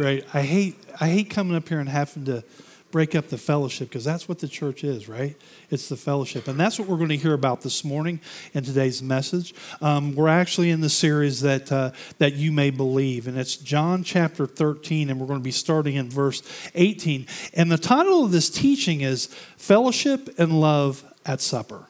Right. 0.00 0.24
I 0.32 0.40
hate 0.40 0.76
I 0.98 1.08
hate 1.08 1.28
coming 1.28 1.54
up 1.54 1.68
here 1.68 1.78
and 1.78 1.86
having 1.86 2.24
to 2.24 2.42
break 2.90 3.14
up 3.14 3.28
the 3.28 3.36
fellowship 3.36 3.90
because 3.90 4.02
that's 4.02 4.30
what 4.30 4.38
the 4.38 4.48
church 4.48 4.82
is, 4.82 5.10
right? 5.10 5.36
It's 5.68 5.90
the 5.90 5.96
fellowship. 5.96 6.48
And 6.48 6.58
that's 6.58 6.78
what 6.78 6.88
we're 6.88 6.96
going 6.96 7.10
to 7.10 7.18
hear 7.18 7.34
about 7.34 7.60
this 7.60 7.84
morning 7.84 8.18
in 8.54 8.64
today's 8.64 9.02
message. 9.02 9.52
Um, 9.82 10.14
we're 10.14 10.28
actually 10.28 10.70
in 10.70 10.80
the 10.80 10.88
series 10.88 11.42
that, 11.42 11.70
uh, 11.70 11.90
that 12.16 12.32
you 12.32 12.50
may 12.50 12.70
believe, 12.70 13.28
and 13.28 13.38
it's 13.38 13.56
John 13.56 14.02
chapter 14.02 14.46
13, 14.46 15.10
and 15.10 15.20
we're 15.20 15.26
going 15.26 15.38
to 15.38 15.44
be 15.44 15.50
starting 15.50 15.96
in 15.96 16.08
verse 16.08 16.42
18. 16.74 17.26
And 17.52 17.70
the 17.70 17.78
title 17.78 18.24
of 18.24 18.32
this 18.32 18.48
teaching 18.48 19.02
is 19.02 19.26
Fellowship 19.58 20.38
and 20.38 20.62
Love 20.62 21.04
at 21.26 21.42
Supper. 21.42 21.84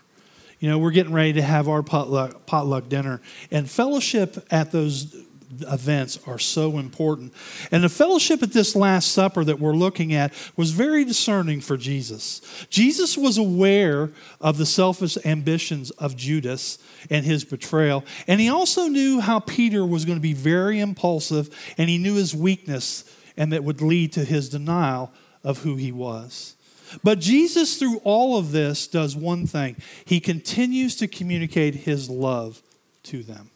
You 0.58 0.68
know, 0.68 0.78
we're 0.80 0.90
getting 0.90 1.12
ready 1.12 1.34
to 1.34 1.42
have 1.42 1.68
our 1.68 1.84
potluck, 1.84 2.44
potluck 2.44 2.88
dinner, 2.88 3.20
and 3.52 3.70
fellowship 3.70 4.44
at 4.50 4.72
those 4.72 5.14
events 5.60 6.18
are 6.26 6.38
so 6.38 6.78
important. 6.78 7.32
And 7.70 7.82
the 7.82 7.88
fellowship 7.88 8.42
at 8.42 8.52
this 8.52 8.76
Last 8.76 9.12
Supper 9.12 9.44
that 9.44 9.58
we're 9.58 9.74
looking 9.74 10.14
at 10.14 10.32
was 10.56 10.70
very 10.70 11.04
discerning 11.04 11.60
for 11.60 11.76
Jesus. 11.76 12.40
Jesus 12.70 13.18
was 13.18 13.38
aware 13.38 14.10
of 14.40 14.58
the 14.58 14.66
selfish 14.66 15.18
ambitions 15.24 15.90
of 15.92 16.16
Judas 16.16 16.78
and 17.10 17.24
his 17.24 17.44
betrayal, 17.44 18.04
and 18.26 18.40
he 18.40 18.48
also 18.48 18.86
knew 18.86 19.20
how 19.20 19.40
Peter 19.40 19.84
was 19.84 20.04
going 20.04 20.18
to 20.18 20.22
be 20.22 20.34
very 20.34 20.80
impulsive, 20.80 21.74
and 21.76 21.90
he 21.90 21.98
knew 21.98 22.14
his 22.14 22.34
weakness, 22.34 23.04
and 23.36 23.52
that 23.52 23.64
would 23.64 23.82
lead 23.82 24.12
to 24.12 24.24
his 24.24 24.48
denial 24.48 25.12
of 25.42 25.58
who 25.58 25.76
he 25.76 25.92
was. 25.92 26.56
But 27.04 27.20
Jesus, 27.20 27.78
through 27.78 27.98
all 27.98 28.36
of 28.38 28.52
this, 28.52 28.86
does 28.86 29.16
one 29.16 29.46
thing 29.46 29.76
he 30.04 30.20
continues 30.20 30.96
to 30.96 31.08
communicate 31.08 31.74
his 31.74 32.10
love 32.10 32.62
to 33.04 33.22
them 33.22 33.50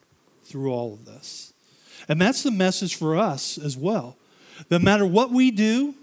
through 0.45 0.73
all 0.73 0.95
of 0.95 1.05
this. 1.05 1.54
And 2.09 2.21
that's 2.21 2.43
the 2.43 2.51
message 2.51 2.97
for 2.97 3.17
us 3.17 3.59
as 3.59 3.77
well. 3.77 4.17
No 4.71 4.79
matter 4.79 5.07
what 5.07 5.31
we 5.31 5.51
do, 5.51 5.95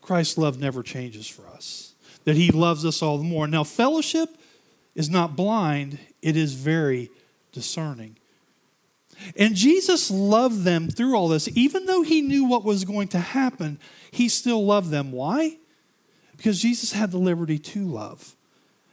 Christ's 0.00 0.38
love 0.38 0.58
never 0.58 0.82
changes 0.82 1.28
for 1.28 1.46
us, 1.48 1.94
that 2.24 2.36
He 2.36 2.50
loves 2.50 2.84
us 2.84 3.02
all 3.02 3.18
the 3.18 3.24
more. 3.24 3.46
Now, 3.46 3.64
fellowship 3.64 4.30
is 4.94 5.10
not 5.10 5.36
blind, 5.36 5.98
it 6.22 6.36
is 6.36 6.54
very 6.54 7.10
discerning. 7.52 8.16
And 9.36 9.54
Jesus 9.54 10.10
loved 10.10 10.64
them 10.64 10.88
through 10.90 11.16
all 11.16 11.28
this. 11.28 11.48
Even 11.54 11.86
though 11.86 12.02
He 12.02 12.20
knew 12.20 12.44
what 12.44 12.64
was 12.64 12.84
going 12.84 13.08
to 13.08 13.18
happen, 13.18 13.78
He 14.10 14.28
still 14.28 14.64
loved 14.64 14.90
them. 14.90 15.12
Why? 15.12 15.56
Because 16.36 16.60
Jesus 16.60 16.92
had 16.92 17.10
the 17.10 17.18
liberty 17.18 17.58
to 17.58 17.84
love. 17.86 18.36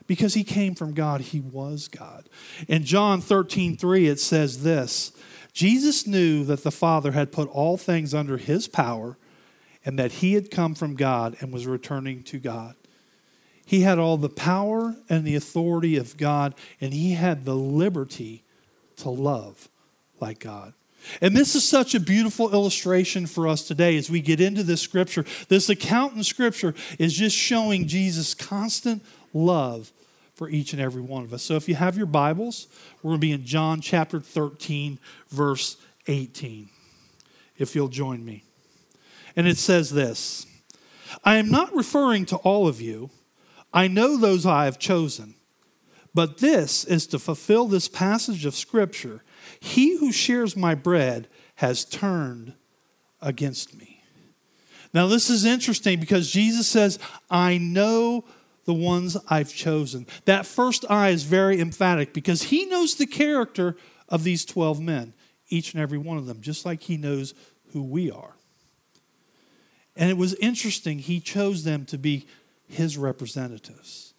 Because 0.05 0.33
he 0.33 0.43
came 0.43 0.75
from 0.75 0.93
God, 0.93 1.21
he 1.21 1.39
was 1.39 1.87
God. 1.87 2.27
In 2.67 2.83
John 2.83 3.21
13, 3.21 3.77
3, 3.77 4.07
it 4.07 4.19
says 4.19 4.63
this 4.63 5.13
Jesus 5.53 6.07
knew 6.07 6.43
that 6.45 6.63
the 6.63 6.71
Father 6.71 7.11
had 7.11 7.31
put 7.31 7.47
all 7.49 7.77
things 7.77 8.13
under 8.13 8.37
his 8.37 8.67
power 8.67 9.17
and 9.85 9.99
that 9.99 10.13
he 10.13 10.33
had 10.33 10.49
come 10.49 10.73
from 10.73 10.95
God 10.95 11.37
and 11.39 11.53
was 11.53 11.67
returning 11.67 12.23
to 12.23 12.39
God. 12.39 12.75
He 13.65 13.81
had 13.81 13.99
all 13.99 14.17
the 14.17 14.29
power 14.29 14.95
and 15.09 15.23
the 15.23 15.35
authority 15.35 15.95
of 15.95 16.17
God, 16.17 16.53
and 16.81 16.93
he 16.93 17.13
had 17.13 17.45
the 17.45 17.55
liberty 17.55 18.43
to 18.97 19.09
love 19.09 19.69
like 20.19 20.39
God. 20.39 20.73
And 21.21 21.35
this 21.35 21.55
is 21.55 21.67
such 21.67 21.95
a 21.95 21.99
beautiful 21.99 22.53
illustration 22.53 23.25
for 23.25 23.47
us 23.47 23.67
today 23.67 23.97
as 23.97 24.09
we 24.09 24.21
get 24.21 24.41
into 24.41 24.63
this 24.63 24.81
scripture. 24.81 25.25
This 25.49 25.69
account 25.69 26.15
in 26.15 26.23
scripture 26.23 26.73
is 26.97 27.13
just 27.13 27.35
showing 27.35 27.87
Jesus' 27.87 28.33
constant 28.33 29.03
love 29.33 29.91
for 30.33 30.49
each 30.49 30.73
and 30.73 30.81
every 30.81 31.01
one 31.01 31.23
of 31.23 31.33
us. 31.33 31.43
So 31.43 31.55
if 31.55 31.69
you 31.69 31.75
have 31.75 31.97
your 31.97 32.05
Bibles, 32.05 32.67
we're 33.01 33.09
going 33.11 33.21
to 33.21 33.27
be 33.27 33.31
in 33.31 33.45
John 33.45 33.81
chapter 33.81 34.19
13, 34.19 34.99
verse 35.29 35.77
18. 36.07 36.69
If 37.57 37.75
you'll 37.75 37.87
join 37.87 38.25
me. 38.25 38.43
And 39.35 39.47
it 39.47 39.57
says 39.57 39.91
this 39.91 40.45
I 41.23 41.35
am 41.35 41.49
not 41.49 41.75
referring 41.75 42.25
to 42.27 42.37
all 42.37 42.67
of 42.67 42.81
you. 42.81 43.09
I 43.73 43.87
know 43.87 44.17
those 44.17 44.45
I 44.45 44.65
have 44.65 44.79
chosen. 44.79 45.35
But 46.15 46.37
this 46.37 46.83
is 46.85 47.07
to 47.07 47.19
fulfill 47.19 47.65
this 47.65 47.87
passage 47.87 48.45
of 48.45 48.53
Scripture. 48.53 49.23
He 49.59 49.97
who 49.97 50.11
shares 50.11 50.55
my 50.55 50.75
bread 50.75 51.27
has 51.55 51.85
turned 51.85 52.53
against 53.19 53.75
me. 53.75 54.03
Now, 54.93 55.07
this 55.07 55.31
is 55.31 55.43
interesting 55.43 55.99
because 55.99 56.29
Jesus 56.29 56.67
says, 56.67 56.99
I 57.31 57.57
know 57.57 58.25
the 58.65 58.73
ones 58.73 59.17
I've 59.29 59.53
chosen. 59.53 60.07
That 60.25 60.45
first 60.45 60.85
I 60.89 61.09
is 61.09 61.23
very 61.23 61.59
emphatic 61.59 62.13
because 62.13 62.43
he 62.43 62.65
knows 62.65 62.95
the 62.95 63.05
character 63.05 63.75
of 64.09 64.23
these 64.23 64.45
12 64.45 64.81
men, 64.81 65.13
each 65.49 65.73
and 65.73 65.81
every 65.81 65.97
one 65.97 66.17
of 66.17 66.25
them, 66.25 66.41
just 66.41 66.65
like 66.65 66.83
he 66.83 66.97
knows 66.97 67.33
who 67.71 67.83
we 67.83 68.09
are. 68.11 68.35
And 69.95 70.09
it 70.09 70.17
was 70.17 70.33
interesting, 70.35 70.99
he 70.99 71.19
chose 71.19 71.63
them 71.63 71.85
to 71.85 71.97
be 71.97 72.25
his 72.67 72.97
representatives. 72.97 74.13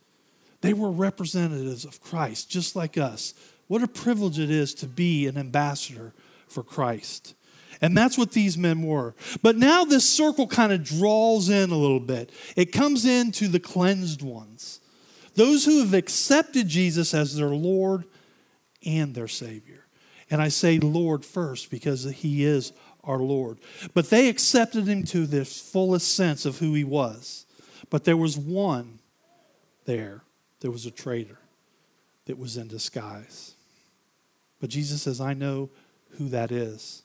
They 0.61 0.73
were 0.73 0.91
representatives 0.91 1.85
of 1.85 2.01
Christ, 2.01 2.49
just 2.49 2.77
like 2.77 2.97
us. 2.97 3.35
What 3.67 3.83
a 3.83 3.89
privilege 3.89 4.39
it 4.39 4.51
is 4.51 4.75
to 4.75 4.87
be 4.87 5.27
an 5.27 5.37
ambassador 5.37 6.13
for 6.47 6.63
Christ. 6.63 7.35
And 7.81 7.97
that's 7.97 8.19
what 8.19 8.33
these 8.33 8.57
men 8.57 8.83
were. 8.83 9.15
But 9.43 9.57
now 9.57 9.85
this 9.85 10.09
circle 10.09 10.47
kind 10.47 10.73
of 10.73 10.85
draws 10.85 11.49
in 11.49 11.71
a 11.71 11.77
little 11.77 12.01
bit. 12.01 12.31
It 12.57 12.73
comes 12.73 13.05
into 13.05 13.49
the 13.49 13.61
cleansed 13.61 14.23
ones, 14.23 14.81
those 15.35 15.65
who 15.65 15.81
have 15.81 15.95
accepted 15.95 16.69
Jesus 16.69 17.15
as 17.15 17.37
their 17.37 17.49
Lord 17.49 18.05
and 18.85 19.15
their 19.15 19.29
Savior. 19.29 19.87
And 20.31 20.41
I 20.41 20.49
say 20.49 20.79
Lord 20.79 21.25
first 21.25 21.71
because 21.71 22.05
He 22.05 22.45
is 22.45 22.73
our 23.03 23.19
Lord. 23.19 23.59
But 23.93 24.11
they 24.11 24.29
accepted 24.29 24.87
Him 24.87 25.05
to 25.05 25.27
the 25.27 25.45
fullest 25.45 26.15
sense 26.15 26.47
of 26.47 26.59
who 26.59 26.75
He 26.75 26.85
was. 26.85 27.47
But 27.91 28.05
there 28.05 28.17
was 28.17 28.37
one 28.37 29.01
there, 29.85 30.23
there 30.61 30.71
was 30.71 30.87
a 30.87 30.91
traitor 30.91 31.39
that 32.27 32.39
was 32.39 32.57
in 32.57 32.69
disguise. 32.69 33.55
But 34.61 34.71
Jesus 34.71 35.03
says, 35.03 35.21
I 35.21 35.35
know 35.35 35.71
who 36.17 36.29
that 36.31 36.51
is. 36.51 37.04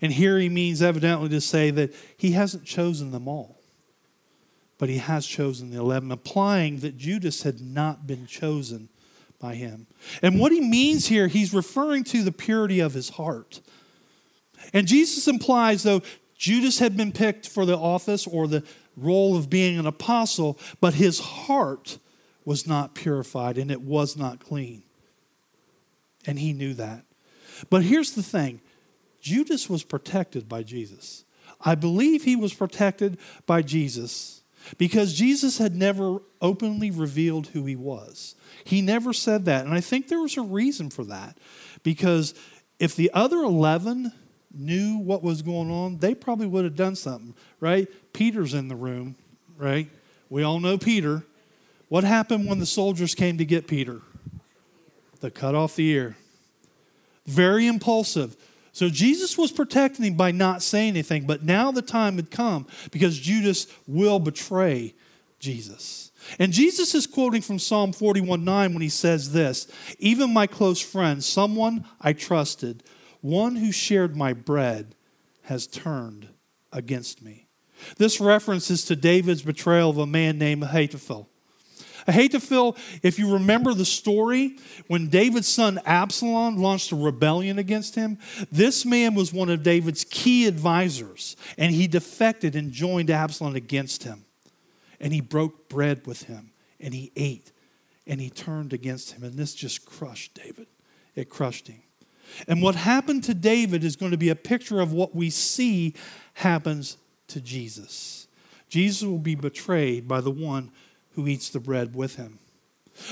And 0.00 0.12
here 0.12 0.38
he 0.38 0.48
means 0.48 0.82
evidently 0.82 1.28
to 1.30 1.40
say 1.40 1.70
that 1.70 1.94
he 2.16 2.32
hasn't 2.32 2.64
chosen 2.64 3.10
them 3.10 3.28
all, 3.28 3.60
but 4.78 4.88
he 4.88 4.98
has 4.98 5.26
chosen 5.26 5.70
the 5.70 5.78
11, 5.78 6.10
implying 6.10 6.78
that 6.80 6.96
Judas 6.96 7.42
had 7.42 7.60
not 7.60 8.06
been 8.06 8.26
chosen 8.26 8.88
by 9.38 9.54
him. 9.54 9.86
And 10.22 10.38
what 10.40 10.52
he 10.52 10.60
means 10.60 11.06
here, 11.06 11.28
he's 11.28 11.52
referring 11.54 12.04
to 12.04 12.22
the 12.22 12.32
purity 12.32 12.80
of 12.80 12.94
his 12.94 13.10
heart. 13.10 13.60
And 14.72 14.86
Jesus 14.86 15.28
implies, 15.28 15.82
though, 15.82 16.02
Judas 16.36 16.78
had 16.78 16.96
been 16.96 17.12
picked 17.12 17.48
for 17.48 17.64
the 17.64 17.76
office 17.76 18.26
or 18.26 18.46
the 18.46 18.62
role 18.96 19.36
of 19.36 19.50
being 19.50 19.78
an 19.78 19.86
apostle, 19.86 20.58
but 20.80 20.94
his 20.94 21.20
heart 21.20 21.98
was 22.44 22.66
not 22.66 22.94
purified 22.94 23.58
and 23.58 23.70
it 23.70 23.82
was 23.82 24.16
not 24.16 24.40
clean. 24.40 24.82
And 26.26 26.38
he 26.38 26.52
knew 26.52 26.74
that. 26.74 27.04
But 27.70 27.82
here's 27.82 28.12
the 28.12 28.22
thing 28.22 28.60
Judas 29.26 29.68
was 29.68 29.82
protected 29.82 30.48
by 30.48 30.62
Jesus. 30.62 31.24
I 31.60 31.74
believe 31.74 32.22
he 32.22 32.36
was 32.36 32.54
protected 32.54 33.18
by 33.44 33.60
Jesus 33.60 34.42
because 34.78 35.14
Jesus 35.14 35.58
had 35.58 35.74
never 35.74 36.20
openly 36.40 36.92
revealed 36.92 37.48
who 37.48 37.64
he 37.64 37.74
was. 37.74 38.36
He 38.62 38.80
never 38.80 39.12
said 39.12 39.44
that. 39.46 39.64
And 39.64 39.74
I 39.74 39.80
think 39.80 40.06
there 40.06 40.20
was 40.20 40.36
a 40.36 40.42
reason 40.42 40.90
for 40.90 41.02
that 41.06 41.38
because 41.82 42.34
if 42.78 42.94
the 42.94 43.10
other 43.12 43.38
11 43.38 44.12
knew 44.54 44.98
what 44.98 45.24
was 45.24 45.42
going 45.42 45.72
on, 45.72 45.98
they 45.98 46.14
probably 46.14 46.46
would 46.46 46.62
have 46.62 46.76
done 46.76 46.94
something, 46.94 47.34
right? 47.58 47.88
Peter's 48.12 48.54
in 48.54 48.68
the 48.68 48.76
room, 48.76 49.16
right? 49.58 49.90
We 50.30 50.44
all 50.44 50.60
know 50.60 50.78
Peter. 50.78 51.24
What 51.88 52.04
happened 52.04 52.46
when 52.46 52.60
the 52.60 52.66
soldiers 52.66 53.16
came 53.16 53.38
to 53.38 53.44
get 53.44 53.66
Peter? 53.66 54.02
They 55.18 55.30
cut 55.30 55.56
off 55.56 55.74
the 55.74 55.88
ear. 55.88 56.16
Very 57.26 57.66
impulsive. 57.66 58.36
So 58.76 58.90
Jesus 58.90 59.38
was 59.38 59.52
protecting 59.52 60.04
him 60.04 60.16
by 60.16 60.32
not 60.32 60.62
saying 60.62 60.90
anything, 60.90 61.26
but 61.26 61.42
now 61.42 61.72
the 61.72 61.80
time 61.80 62.16
had 62.16 62.30
come 62.30 62.66
because 62.90 63.18
Judas 63.18 63.68
will 63.86 64.18
betray 64.18 64.94
Jesus. 65.38 66.12
And 66.38 66.52
Jesus 66.52 66.94
is 66.94 67.06
quoting 67.06 67.40
from 67.40 67.58
Psalm 67.58 67.94
41 67.94 68.44
9 68.44 68.74
when 68.74 68.82
he 68.82 68.90
says 68.90 69.32
this 69.32 69.66
Even 69.98 70.30
my 70.34 70.46
close 70.46 70.78
friend, 70.78 71.24
someone 71.24 71.86
I 72.02 72.12
trusted, 72.12 72.82
one 73.22 73.56
who 73.56 73.72
shared 73.72 74.14
my 74.14 74.34
bread, 74.34 74.94
has 75.44 75.66
turned 75.66 76.28
against 76.70 77.22
me. 77.22 77.48
This 77.96 78.20
reference 78.20 78.70
is 78.70 78.84
to 78.84 78.94
David's 78.94 79.40
betrayal 79.40 79.88
of 79.88 79.96
a 79.96 80.06
man 80.06 80.36
named 80.36 80.64
Ahithophel. 80.64 81.30
Ahithophel, 82.06 82.76
if 83.02 83.18
you 83.18 83.32
remember 83.32 83.74
the 83.74 83.84
story, 83.84 84.56
when 84.86 85.08
David's 85.08 85.48
son 85.48 85.80
Absalom 85.84 86.56
launched 86.56 86.92
a 86.92 86.96
rebellion 86.96 87.58
against 87.58 87.94
him, 87.94 88.18
this 88.50 88.84
man 88.84 89.14
was 89.14 89.32
one 89.32 89.48
of 89.48 89.62
David's 89.62 90.04
key 90.04 90.46
advisors, 90.46 91.36
and 91.58 91.74
he 91.74 91.86
defected 91.86 92.54
and 92.54 92.72
joined 92.72 93.10
Absalom 93.10 93.56
against 93.56 94.04
him. 94.04 94.24
And 95.00 95.12
he 95.12 95.20
broke 95.20 95.68
bread 95.68 96.06
with 96.06 96.24
him, 96.24 96.52
and 96.80 96.94
he 96.94 97.12
ate, 97.16 97.52
and 98.06 98.20
he 98.20 98.30
turned 98.30 98.72
against 98.72 99.12
him. 99.12 99.24
And 99.24 99.34
this 99.34 99.54
just 99.54 99.84
crushed 99.84 100.34
David. 100.34 100.66
It 101.14 101.28
crushed 101.28 101.68
him. 101.68 101.82
And 102.48 102.62
what 102.62 102.74
happened 102.74 103.24
to 103.24 103.34
David 103.34 103.84
is 103.84 103.96
going 103.96 104.10
to 104.12 104.18
be 104.18 104.28
a 104.28 104.34
picture 104.34 104.80
of 104.80 104.92
what 104.92 105.14
we 105.14 105.30
see 105.30 105.94
happens 106.34 106.96
to 107.28 107.40
Jesus. 107.40 108.26
Jesus 108.68 109.06
will 109.06 109.18
be 109.18 109.34
betrayed 109.34 110.08
by 110.08 110.20
the 110.20 110.30
one 110.30 110.70
who 111.16 111.26
eats 111.26 111.50
the 111.50 111.58
bread 111.58 111.94
with 111.94 112.14
him, 112.14 112.38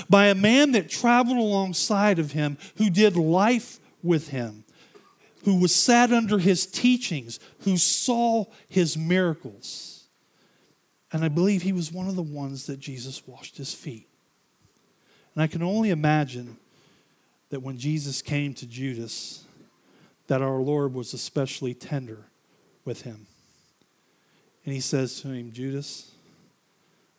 by 0.09 0.27
a 0.27 0.35
man 0.35 0.73
that 0.73 0.89
traveled 0.89 1.39
alongside 1.39 2.19
of 2.19 2.33
him, 2.33 2.57
who 2.77 2.89
did 2.89 3.17
life 3.17 3.81
with 4.03 4.29
him, 4.29 4.65
who 5.45 5.59
was 5.59 5.75
sat 5.75 6.13
under 6.13 6.39
his 6.39 6.67
teachings, 6.67 7.41
who 7.61 7.77
saw 7.77 8.45
his 8.69 8.97
miracles. 8.97 10.05
And 11.13 11.25
I 11.25 11.29
believe 11.29 11.63
he 11.63 11.73
was 11.73 11.93
one 11.93 12.09
of 12.09 12.17
the 12.17 12.23
ones 12.23 12.67
that 12.67 12.81
Jesus 12.81 13.27
washed 13.27 13.57
his 13.57 13.75
feet. 13.75 14.09
And 15.35 15.43
I 15.43 15.47
can 15.47 15.63
only 15.63 15.91
imagine 15.91 16.57
that 17.51 17.61
when 17.61 17.79
Jesus 17.79 18.23
came 18.23 18.55
to 18.55 18.67
Judas, 18.67 19.45
that 20.27 20.43
our 20.43 20.61
Lord 20.61 20.95
was 20.95 21.13
especially 21.13 21.75
tender 21.75 22.25
with 22.85 23.03
him. 23.03 23.27
And 24.65 24.75
he 24.75 24.81
says 24.81 25.21
to 25.21 25.29
him, 25.29 25.53
Judas, 25.53 26.14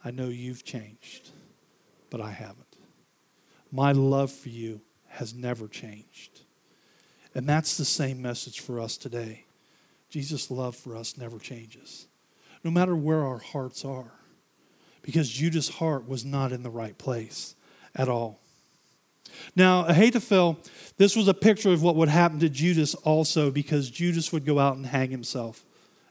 I 0.06 0.12
know 0.12 0.28
you've 0.28 0.64
changed, 0.64 1.32
but 2.12 2.22
I 2.22 2.30
haven't. 2.30 2.78
My 3.72 3.92
love 3.92 4.32
for 4.32 4.50
you 4.50 4.82
has 5.08 5.34
never 5.34 5.68
changed. 5.68 6.42
And 7.34 7.50
that's 7.50 7.76
the 7.76 7.86
same 7.86 8.22
message 8.22 8.60
for 8.60 8.80
us 8.80 8.98
today. 8.98 9.46
Jesus' 10.10 10.52
love 10.52 10.76
for 10.76 10.96
us 10.96 11.18
never 11.18 11.40
changes, 11.40 12.06
no 12.64 12.70
matter 12.70 12.96
where 12.96 13.26
our 13.26 13.40
hearts 13.40 13.84
are, 13.84 14.12
because 15.02 15.30
Judas' 15.30 15.68
heart 15.68 16.08
was 16.08 16.24
not 16.24 16.52
in 16.52 16.62
the 16.62 16.70
right 16.70 16.98
place 16.98 17.56
at 17.96 18.08
all. 18.08 18.40
Now, 19.56 19.86
Ahithophel, 19.88 20.60
this 20.98 21.16
was 21.16 21.28
a 21.28 21.34
picture 21.34 21.74
of 21.74 21.82
what 21.82 21.96
would 21.96 22.10
happen 22.10 22.40
to 22.40 22.50
Judas 22.50 22.94
also, 22.94 23.50
because 23.50 23.90
Judas 23.90 24.32
would 24.32 24.46
go 24.46 24.60
out 24.60 24.78
and 24.78 24.86
hang 24.86 25.10
himself 25.10 25.66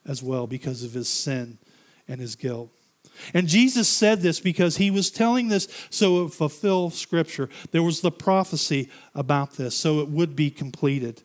as 0.04 0.22
well 0.22 0.46
because 0.48 0.82
of 0.82 0.92
his 0.92 1.08
sin 1.08 1.58
and 2.08 2.20
his 2.20 2.34
guilt. 2.34 2.70
And 3.32 3.48
Jesus 3.48 3.88
said 3.88 4.20
this 4.20 4.40
because 4.40 4.76
he 4.76 4.90
was 4.90 5.10
telling 5.10 5.48
this 5.48 5.68
so 5.90 6.24
it 6.24 6.32
fulfill 6.32 6.90
Scripture. 6.90 7.48
There 7.70 7.82
was 7.82 8.00
the 8.00 8.10
prophecy 8.10 8.88
about 9.14 9.52
this, 9.52 9.74
so 9.76 10.00
it 10.00 10.08
would 10.08 10.34
be 10.34 10.50
completed. 10.50 11.22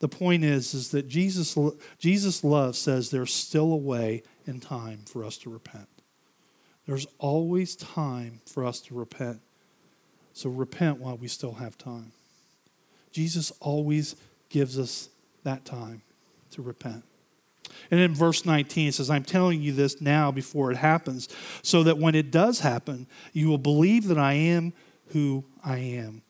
The 0.00 0.08
point 0.08 0.44
is, 0.44 0.74
is 0.74 0.90
that 0.90 1.08
Jesus, 1.08 1.56
Jesus' 1.98 2.44
love 2.44 2.76
says 2.76 3.10
there's 3.10 3.32
still 3.32 3.72
a 3.72 3.76
way 3.76 4.22
and 4.46 4.60
time 4.60 5.00
for 5.06 5.24
us 5.24 5.38
to 5.38 5.50
repent. 5.50 5.88
There's 6.86 7.06
always 7.18 7.76
time 7.76 8.40
for 8.46 8.64
us 8.64 8.80
to 8.82 8.94
repent. 8.94 9.40
So 10.34 10.50
repent 10.50 10.98
while 10.98 11.16
we 11.16 11.28
still 11.28 11.54
have 11.54 11.78
time. 11.78 12.12
Jesus 13.12 13.52
always 13.60 14.16
gives 14.48 14.78
us 14.78 15.08
that 15.44 15.64
time 15.64 16.02
to 16.50 16.62
repent. 16.62 17.04
And 17.90 18.00
in 18.00 18.14
verse 18.14 18.44
19, 18.44 18.88
it 18.88 18.94
says, 18.94 19.10
I'm 19.10 19.24
telling 19.24 19.62
you 19.62 19.72
this 19.72 20.00
now 20.00 20.30
before 20.30 20.70
it 20.70 20.76
happens, 20.76 21.28
so 21.62 21.82
that 21.84 21.98
when 21.98 22.14
it 22.14 22.30
does 22.30 22.60
happen, 22.60 23.06
you 23.32 23.48
will 23.48 23.58
believe 23.58 24.08
that 24.08 24.18
I 24.18 24.34
am 24.34 24.72
who 25.08 25.44
I 25.64 25.78
am. 25.78 26.22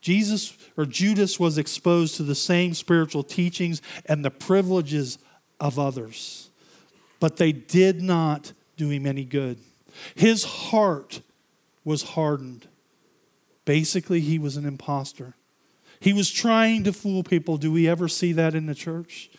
Jesus 0.00 0.56
or 0.76 0.86
Judas 0.86 1.38
was 1.38 1.58
exposed 1.58 2.16
to 2.16 2.22
the 2.22 2.34
same 2.34 2.74
spiritual 2.74 3.22
teachings 3.22 3.82
and 4.06 4.24
the 4.24 4.30
privileges 4.30 5.18
of 5.58 5.78
others, 5.78 6.50
but 7.18 7.36
they 7.36 7.52
did 7.52 8.00
not 8.00 8.52
do 8.76 8.88
him 8.88 9.06
any 9.06 9.24
good. 9.24 9.58
His 10.14 10.44
heart 10.44 11.20
was 11.84 12.02
hardened. 12.02 12.66
Basically, 13.64 14.20
he 14.20 14.38
was 14.38 14.56
an 14.56 14.64
impostor. 14.64 15.34
He 16.00 16.14
was 16.14 16.30
trying 16.30 16.84
to 16.84 16.92
fool 16.94 17.22
people. 17.22 17.58
Do 17.58 17.70
we 17.70 17.86
ever 17.86 18.08
see 18.08 18.32
that 18.32 18.54
in 18.54 18.66
the 18.66 18.74
church? 18.74 19.29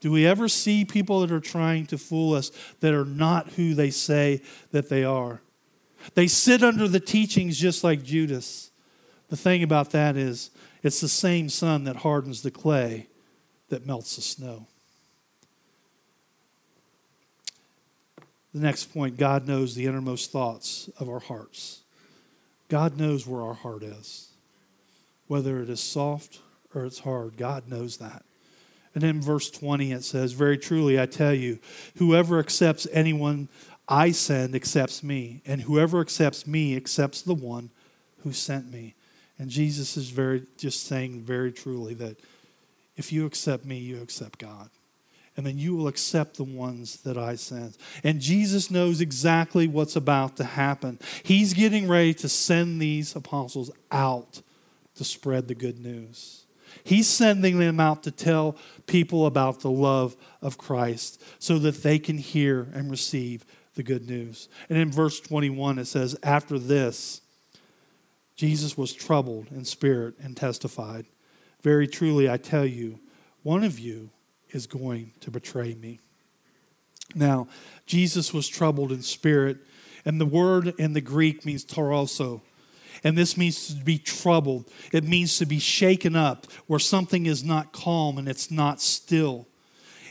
Do 0.00 0.10
we 0.10 0.26
ever 0.26 0.48
see 0.48 0.84
people 0.84 1.20
that 1.20 1.30
are 1.30 1.40
trying 1.40 1.86
to 1.86 1.98
fool 1.98 2.34
us 2.34 2.50
that 2.80 2.94
are 2.94 3.04
not 3.04 3.50
who 3.50 3.74
they 3.74 3.90
say 3.90 4.42
that 4.72 4.88
they 4.88 5.04
are? 5.04 5.42
They 6.14 6.26
sit 6.26 6.62
under 6.62 6.88
the 6.88 7.00
teachings 7.00 7.58
just 7.58 7.84
like 7.84 8.02
Judas. 8.02 8.70
The 9.28 9.36
thing 9.36 9.62
about 9.62 9.90
that 9.90 10.16
is, 10.16 10.50
it's 10.82 11.00
the 11.00 11.08
same 11.08 11.50
sun 11.50 11.84
that 11.84 11.96
hardens 11.96 12.42
the 12.42 12.50
clay 12.50 13.08
that 13.68 13.86
melts 13.86 14.16
the 14.16 14.22
snow. 14.22 14.66
The 18.54 18.60
next 18.60 18.86
point 18.86 19.18
God 19.18 19.46
knows 19.46 19.74
the 19.74 19.86
innermost 19.86 20.32
thoughts 20.32 20.88
of 20.98 21.08
our 21.08 21.20
hearts. 21.20 21.82
God 22.68 22.96
knows 22.96 23.26
where 23.26 23.42
our 23.42 23.54
heart 23.54 23.82
is. 23.82 24.28
Whether 25.26 25.60
it 25.62 25.68
is 25.68 25.80
soft 25.80 26.40
or 26.74 26.84
it's 26.84 27.00
hard, 27.00 27.36
God 27.36 27.68
knows 27.68 27.98
that. 27.98 28.24
And 28.94 29.04
in 29.04 29.20
verse 29.20 29.50
20, 29.50 29.92
it 29.92 30.04
says, 30.04 30.32
Very 30.32 30.58
truly, 30.58 31.00
I 31.00 31.06
tell 31.06 31.34
you, 31.34 31.58
whoever 31.96 32.38
accepts 32.38 32.86
anyone 32.92 33.48
I 33.88 34.12
send 34.12 34.54
accepts 34.54 35.02
me, 35.02 35.42
and 35.44 35.62
whoever 35.62 36.00
accepts 36.00 36.46
me 36.46 36.76
accepts 36.76 37.22
the 37.22 37.34
one 37.34 37.70
who 38.22 38.32
sent 38.32 38.70
me. 38.70 38.94
And 39.38 39.48
Jesus 39.48 39.96
is 39.96 40.10
very 40.10 40.44
just 40.56 40.84
saying 40.84 41.20
very 41.22 41.50
truly 41.50 41.94
that 41.94 42.18
if 42.96 43.12
you 43.12 43.26
accept 43.26 43.64
me, 43.64 43.78
you 43.78 44.02
accept 44.02 44.38
God 44.38 44.70
and 45.40 45.46
then 45.46 45.58
you 45.58 45.74
will 45.74 45.88
accept 45.88 46.36
the 46.36 46.44
ones 46.44 46.98
that 46.98 47.16
I 47.16 47.34
send. 47.34 47.78
And 48.04 48.20
Jesus 48.20 48.70
knows 48.70 49.00
exactly 49.00 49.66
what's 49.66 49.96
about 49.96 50.36
to 50.36 50.44
happen. 50.44 50.98
He's 51.22 51.54
getting 51.54 51.88
ready 51.88 52.12
to 52.14 52.28
send 52.28 52.78
these 52.78 53.16
apostles 53.16 53.70
out 53.90 54.42
to 54.96 55.04
spread 55.04 55.48
the 55.48 55.54
good 55.54 55.78
news. 55.78 56.39
He's 56.84 57.08
sending 57.08 57.58
them 57.58 57.80
out 57.80 58.02
to 58.04 58.10
tell 58.10 58.56
people 58.86 59.26
about 59.26 59.60
the 59.60 59.70
love 59.70 60.16
of 60.42 60.58
Christ 60.58 61.22
so 61.38 61.58
that 61.58 61.82
they 61.82 61.98
can 61.98 62.18
hear 62.18 62.68
and 62.72 62.90
receive 62.90 63.44
the 63.74 63.82
good 63.82 64.08
news. 64.08 64.48
And 64.68 64.78
in 64.78 64.90
verse 64.90 65.20
21, 65.20 65.78
it 65.78 65.86
says, 65.86 66.16
After 66.22 66.58
this, 66.58 67.20
Jesus 68.36 68.76
was 68.76 68.92
troubled 68.92 69.48
in 69.50 69.64
spirit 69.64 70.14
and 70.22 70.36
testified, 70.36 71.06
Very 71.62 71.86
truly, 71.86 72.28
I 72.28 72.36
tell 72.36 72.66
you, 72.66 72.98
one 73.42 73.64
of 73.64 73.78
you 73.78 74.10
is 74.50 74.66
going 74.66 75.12
to 75.20 75.30
betray 75.30 75.74
me. 75.74 76.00
Now, 77.14 77.48
Jesus 77.86 78.32
was 78.32 78.48
troubled 78.48 78.92
in 78.92 79.02
spirit, 79.02 79.58
and 80.04 80.20
the 80.20 80.26
word 80.26 80.74
in 80.78 80.92
the 80.92 81.00
Greek 81.00 81.44
means 81.44 81.64
tarasso. 81.64 82.40
And 83.02 83.16
this 83.16 83.36
means 83.36 83.68
to 83.68 83.84
be 83.84 83.98
troubled. 83.98 84.70
It 84.92 85.04
means 85.04 85.38
to 85.38 85.46
be 85.46 85.58
shaken 85.58 86.16
up, 86.16 86.46
where 86.66 86.78
something 86.78 87.26
is 87.26 87.42
not 87.42 87.72
calm 87.72 88.18
and 88.18 88.28
it's 88.28 88.50
not 88.50 88.80
still. 88.80 89.46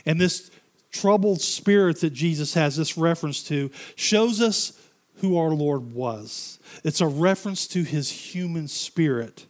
And 0.04 0.20
this 0.20 0.50
troubled 0.90 1.40
spirit 1.40 2.00
that 2.00 2.10
Jesus 2.10 2.54
has 2.54 2.76
this 2.76 2.96
reference 2.96 3.42
to 3.44 3.70
shows 3.94 4.40
us 4.40 4.72
who 5.16 5.38
our 5.38 5.50
Lord 5.50 5.92
was. 5.92 6.58
It's 6.82 7.00
a 7.00 7.06
reference 7.06 7.66
to 7.68 7.82
his 7.82 8.10
human 8.10 8.66
spirit 8.66 9.46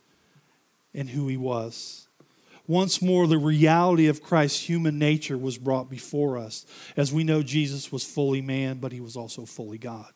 and 0.93 1.09
who 1.09 1.29
he 1.29 1.37
was 1.37 2.09
once 2.71 3.03
more 3.03 3.27
the 3.27 3.37
reality 3.37 4.07
of 4.07 4.23
Christ's 4.23 4.69
human 4.69 4.97
nature 4.97 5.37
was 5.37 5.59
brought 5.59 5.91
before 5.91 6.39
us. 6.39 6.65
As 6.97 7.13
we 7.13 7.25
know, 7.25 7.43
Jesus 7.43 7.91
was 7.91 8.05
fully 8.05 8.41
man, 8.41 8.79
but 8.79 8.93
he 8.93 9.01
was 9.01 9.17
also 9.17 9.45
fully 9.45 9.77
God. 9.77 10.13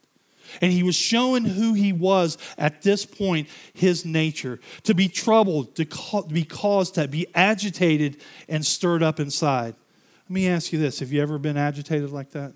And 0.61 0.73
he 0.73 0.83
was 0.83 0.95
showing 0.95 1.45
who 1.45 1.75
he 1.75 1.93
was 1.93 2.39
at 2.59 2.83
this 2.83 3.05
point, 3.05 3.49
his 3.73 4.05
nature. 4.05 4.61
To 4.85 4.95
be 4.95 5.09
troubled, 5.09 5.75
to 5.77 6.25
be 6.29 6.45
caused, 6.45 6.95
to 6.95 7.09
be 7.09 7.27
agitated 7.35 8.19
and 8.49 8.65
stirred 8.65 9.03
up 9.03 9.21
inside. 9.21 9.75
Let 10.25 10.31
me 10.31 10.49
ask 10.49 10.73
you 10.73 10.79
this 10.79 11.01
have 11.01 11.13
you 11.13 11.23
ever 11.23 11.39
been 11.39 11.57
agitated 11.57 12.11
like 12.11 12.31
that? 12.31 12.53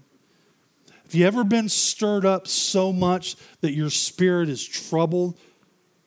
Have 1.04 1.14
you 1.14 1.26
ever 1.26 1.42
been 1.42 1.68
stirred 1.68 2.26
up 2.26 2.46
so 2.46 2.92
much 2.92 3.36
that 3.62 3.72
your 3.72 3.90
spirit 3.90 4.48
is 4.48 4.64
troubled 4.66 5.38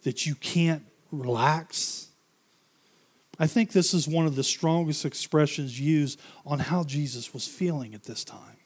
that 0.04 0.26
you 0.26 0.36
can't 0.36 0.84
relax? 1.12 2.08
I 3.40 3.48
think 3.48 3.72
this 3.72 3.96
is 3.96 4.08
one 4.08 4.28
of 4.28 4.36
the 4.36 4.44
strongest 4.44 5.04
expressions 5.06 5.80
used 5.80 6.22
on 6.46 6.60
how 6.60 6.84
Jesus 6.84 7.34
was 7.34 7.48
feeling 7.48 7.96
at 7.96 8.04
this 8.04 8.24
time 8.24 8.61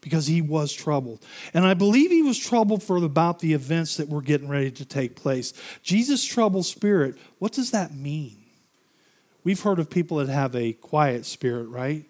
because 0.00 0.26
he 0.26 0.40
was 0.40 0.72
troubled. 0.72 1.24
And 1.54 1.66
I 1.66 1.74
believe 1.74 2.10
he 2.10 2.22
was 2.22 2.38
troubled 2.38 2.82
for 2.82 2.96
about 2.96 3.38
the 3.38 3.52
events 3.52 3.96
that 3.96 4.08
were 4.08 4.22
getting 4.22 4.48
ready 4.48 4.70
to 4.72 4.84
take 4.84 5.16
place. 5.16 5.52
Jesus' 5.82 6.24
troubled 6.24 6.66
spirit, 6.66 7.16
what 7.38 7.52
does 7.52 7.70
that 7.70 7.94
mean? 7.94 8.38
We've 9.44 9.60
heard 9.60 9.78
of 9.78 9.88
people 9.88 10.18
that 10.18 10.28
have 10.28 10.56
a 10.56 10.72
quiet 10.72 11.24
spirit, 11.24 11.68
right? 11.68 12.04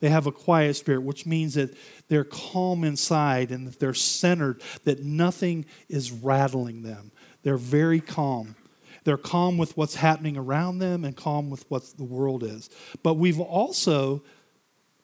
They 0.00 0.08
have 0.08 0.26
a 0.26 0.32
quiet 0.32 0.74
spirit, 0.74 1.04
which 1.04 1.26
means 1.26 1.54
that 1.54 1.76
they're 2.08 2.24
calm 2.24 2.82
inside 2.82 3.52
and 3.52 3.68
that 3.68 3.78
they're 3.78 3.94
centered, 3.94 4.60
that 4.82 5.04
nothing 5.04 5.64
is 5.88 6.10
rattling 6.10 6.82
them. 6.82 7.12
They're 7.44 7.56
very 7.56 8.00
calm. 8.00 8.56
They're 9.04 9.16
calm 9.16 9.58
with 9.58 9.76
what's 9.76 9.94
happening 9.94 10.36
around 10.36 10.78
them 10.78 11.04
and 11.04 11.16
calm 11.16 11.50
with 11.50 11.70
what 11.70 11.84
the 11.96 12.04
world 12.04 12.42
is. 12.42 12.68
But 13.04 13.14
we've 13.14 13.40
also 13.40 14.22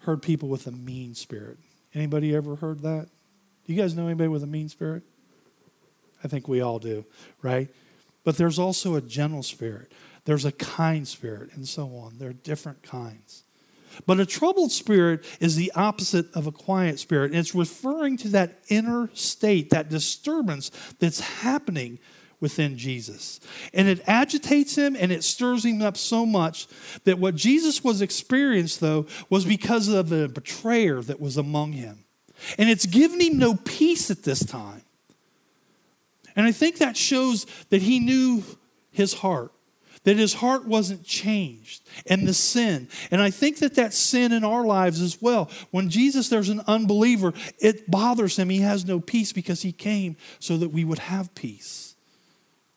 heard 0.00 0.22
people 0.22 0.48
with 0.48 0.66
a 0.66 0.72
mean 0.72 1.14
spirit. 1.14 1.58
Anybody 1.98 2.32
ever 2.32 2.54
heard 2.54 2.82
that? 2.82 3.08
Do 3.66 3.72
you 3.72 3.82
guys 3.82 3.96
know 3.96 4.06
anybody 4.06 4.28
with 4.28 4.44
a 4.44 4.46
mean 4.46 4.68
spirit? 4.68 5.02
I 6.22 6.28
think 6.28 6.46
we 6.46 6.60
all 6.60 6.78
do, 6.78 7.04
right? 7.42 7.68
But 8.22 8.36
there's 8.36 8.56
also 8.56 8.94
a 8.94 9.00
gentle 9.00 9.42
spirit. 9.42 9.90
there's 10.24 10.44
a 10.44 10.52
kind 10.52 11.08
spirit, 11.08 11.50
and 11.54 11.66
so 11.66 11.96
on. 11.96 12.18
There 12.18 12.28
are 12.28 12.34
different 12.34 12.82
kinds. 12.82 13.42
But 14.06 14.20
a 14.20 14.26
troubled 14.26 14.70
spirit 14.70 15.24
is 15.40 15.56
the 15.56 15.72
opposite 15.74 16.26
of 16.34 16.46
a 16.46 16.52
quiet 16.52 17.00
spirit. 17.00 17.32
And 17.32 17.40
it's 17.40 17.54
referring 17.54 18.16
to 18.18 18.28
that 18.28 18.60
inner 18.68 19.10
state, 19.14 19.70
that 19.70 19.88
disturbance 19.88 20.70
that's 21.00 21.18
happening 21.18 21.98
within 22.40 22.78
Jesus. 22.78 23.40
And 23.72 23.88
it 23.88 24.02
agitates 24.06 24.76
him 24.76 24.96
and 24.98 25.10
it 25.10 25.24
stirs 25.24 25.64
him 25.64 25.82
up 25.82 25.96
so 25.96 26.24
much 26.24 26.66
that 27.04 27.18
what 27.18 27.34
Jesus 27.34 27.82
was 27.82 28.00
experienced, 28.00 28.80
though, 28.80 29.06
was 29.28 29.44
because 29.44 29.88
of 29.88 30.08
the 30.08 30.28
betrayer 30.28 31.02
that 31.02 31.20
was 31.20 31.36
among 31.36 31.72
him. 31.72 32.04
And 32.56 32.70
it's 32.70 32.86
given 32.86 33.20
him 33.20 33.38
no 33.38 33.54
peace 33.54 34.10
at 34.10 34.22
this 34.22 34.44
time. 34.44 34.82
And 36.36 36.46
I 36.46 36.52
think 36.52 36.78
that 36.78 36.96
shows 36.96 37.46
that 37.70 37.82
he 37.82 37.98
knew 37.98 38.44
his 38.92 39.14
heart 39.14 39.52
that 40.04 40.16
his 40.16 40.34
heart 40.34 40.66
wasn't 40.66 41.04
changed 41.04 41.82
and 42.06 42.26
the 42.26 42.32
sin. 42.32 42.88
And 43.10 43.20
I 43.20 43.30
think 43.30 43.58
that 43.58 43.74
that 43.74 43.92
sin 43.92 44.32
in 44.32 44.44
our 44.44 44.64
lives 44.64 45.02
as 45.02 45.20
well. 45.20 45.50
When 45.70 45.90
Jesus, 45.90 46.30
there's 46.30 46.48
an 46.48 46.62
unbeliever, 46.66 47.34
it 47.58 47.90
bothers 47.90 48.38
him. 48.38 48.48
He 48.48 48.60
has 48.60 48.86
no 48.86 49.00
peace 49.00 49.32
because 49.32 49.62
he 49.62 49.72
came 49.72 50.16
so 50.38 50.56
that 50.56 50.70
we 50.70 50.84
would 50.84 50.98
have 50.98 51.34
peace, 51.34 51.87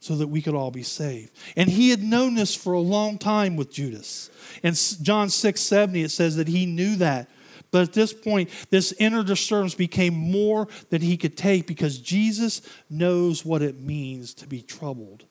so 0.02 0.16
that 0.16 0.28
we 0.28 0.42
could 0.42 0.56
all 0.56 0.72
be 0.72 0.84
saved. 0.84 1.32
And 1.56 1.70
he 1.70 1.92
had 1.92 2.02
known 2.02 2.34
this 2.34 2.56
for 2.56 2.74
a 2.74 2.80
long 2.80 3.20
time 3.20 3.56
with 3.56 3.72
Judas. 3.72 4.32
In 4.64 4.74
John 5.04 5.30
6 5.30 5.62
70, 5.62 6.02
it 6.02 6.10
says 6.10 6.36
that 6.36 6.48
he 6.48 6.66
knew 6.66 6.96
that. 6.98 7.30
But 7.70 7.84
at 7.84 7.94
this 7.94 8.12
point, 8.12 8.50
this 8.72 8.94
inner 9.00 9.24
disturbance 9.24 9.76
became 9.76 10.16
more 10.16 10.68
than 10.90 11.02
he 11.02 11.16
could 11.16 11.38
take 11.38 11.68
because 11.68 12.00
Jesus 12.00 12.62
knows 12.90 13.46
what 13.46 13.62
it 13.62 13.80
means 13.80 14.34
to 14.36 14.48
be 14.48 14.62
troubled 14.62 15.26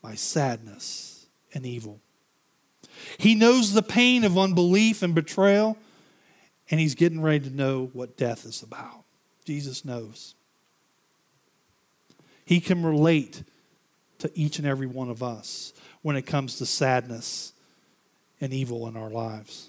by 0.00 0.14
sadness 0.14 1.26
and 1.52 1.66
evil. 1.66 2.00
He 3.18 3.34
knows 3.34 3.74
the 3.74 3.82
pain 3.82 4.24
of 4.24 4.38
unbelief 4.38 5.02
and 5.02 5.14
betrayal, 5.14 5.76
and 6.70 6.80
he's 6.80 6.94
getting 6.94 7.20
ready 7.20 7.48
to 7.48 7.54
know 7.54 7.90
what 7.92 8.16
death 8.16 8.46
is 8.46 8.62
about. 8.62 9.04
Jesus 9.44 9.84
knows. 9.84 10.34
He 12.46 12.60
can 12.60 12.84
relate 12.84 13.42
to 14.18 14.30
each 14.38 14.58
and 14.58 14.66
every 14.66 14.86
one 14.86 15.10
of 15.10 15.22
us 15.22 15.72
when 16.02 16.16
it 16.16 16.22
comes 16.22 16.56
to 16.56 16.66
sadness 16.66 17.52
and 18.40 18.52
evil 18.52 18.86
in 18.88 18.96
our 18.96 19.10
lives. 19.10 19.68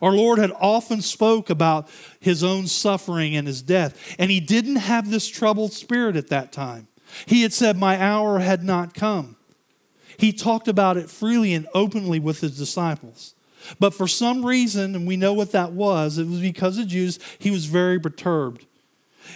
Our 0.00 0.12
Lord 0.12 0.38
had 0.38 0.52
often 0.52 1.02
spoke 1.02 1.50
about 1.50 1.88
his 2.20 2.42
own 2.42 2.66
suffering 2.66 3.36
and 3.36 3.46
his 3.46 3.62
death, 3.62 4.14
and 4.18 4.30
he 4.30 4.40
didn't 4.40 4.76
have 4.76 5.10
this 5.10 5.28
troubled 5.28 5.72
spirit 5.72 6.16
at 6.16 6.28
that 6.28 6.52
time. 6.52 6.88
He 7.26 7.42
had 7.42 7.52
said, 7.52 7.76
"My 7.76 8.00
hour 8.00 8.38
had 8.38 8.64
not 8.64 8.94
come." 8.94 9.36
He 10.16 10.32
talked 10.32 10.68
about 10.68 10.96
it 10.96 11.10
freely 11.10 11.52
and 11.52 11.66
openly 11.74 12.20
with 12.20 12.40
his 12.40 12.56
disciples. 12.56 13.34
But 13.78 13.94
for 13.94 14.08
some 14.08 14.46
reason, 14.46 14.94
and 14.94 15.06
we 15.06 15.16
know 15.16 15.32
what 15.32 15.52
that 15.52 15.72
was, 15.72 16.18
it 16.18 16.26
was 16.26 16.40
because 16.40 16.78
of 16.78 16.88
Jews, 16.88 17.18
he 17.38 17.50
was 17.50 17.66
very 17.66 17.98
perturbed. 17.98 18.66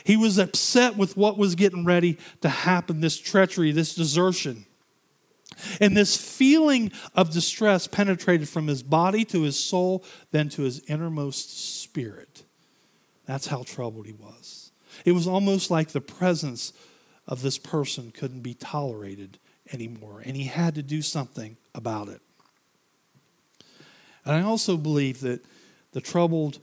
He 0.05 0.17
was 0.17 0.39
upset 0.39 0.97
with 0.97 1.17
what 1.17 1.39
was 1.39 1.55
getting 1.55 1.85
ready 1.85 2.19
to 2.41 2.49
happen 2.49 3.01
this 3.01 3.19
treachery, 3.19 3.73
this 3.73 3.95
desertion. 3.95 4.67
And 5.81 5.97
this 5.97 6.17
feeling 6.17 6.93
of 7.15 7.31
distress 7.31 7.87
penetrated 7.87 8.49
from 8.49 8.67
his 8.67 8.83
body 8.83 9.25
to 9.27 9.43
his 9.43 9.59
soul, 9.59 10.05
then 10.31 10.49
to 10.51 10.63
his 10.63 10.81
innermost 10.81 11.81
spirit. 11.81 12.45
That's 13.25 13.47
how 13.47 13.63
troubled 13.63 14.07
he 14.07 14.13
was. 14.13 14.73
It 15.05 15.13
was 15.13 15.27
almost 15.27 15.71
like 15.71 15.89
the 15.89 16.01
presence 16.01 16.73
of 17.27 17.43
this 17.43 17.59
person 17.59 18.13
couldn't 18.13 18.41
be 18.41 18.55
tolerated 18.55 19.39
anymore, 19.73 20.23
and 20.25 20.37
he 20.37 20.45
had 20.45 20.75
to 20.77 20.83
do 20.83 21.03
something 21.03 21.57
about 21.75 22.09
it. 22.09 22.21
And 24.25 24.35
I 24.35 24.43
also 24.43 24.77
believe 24.77 25.21
that 25.21 25.45
the 25.93 26.01
troubled 26.01 26.59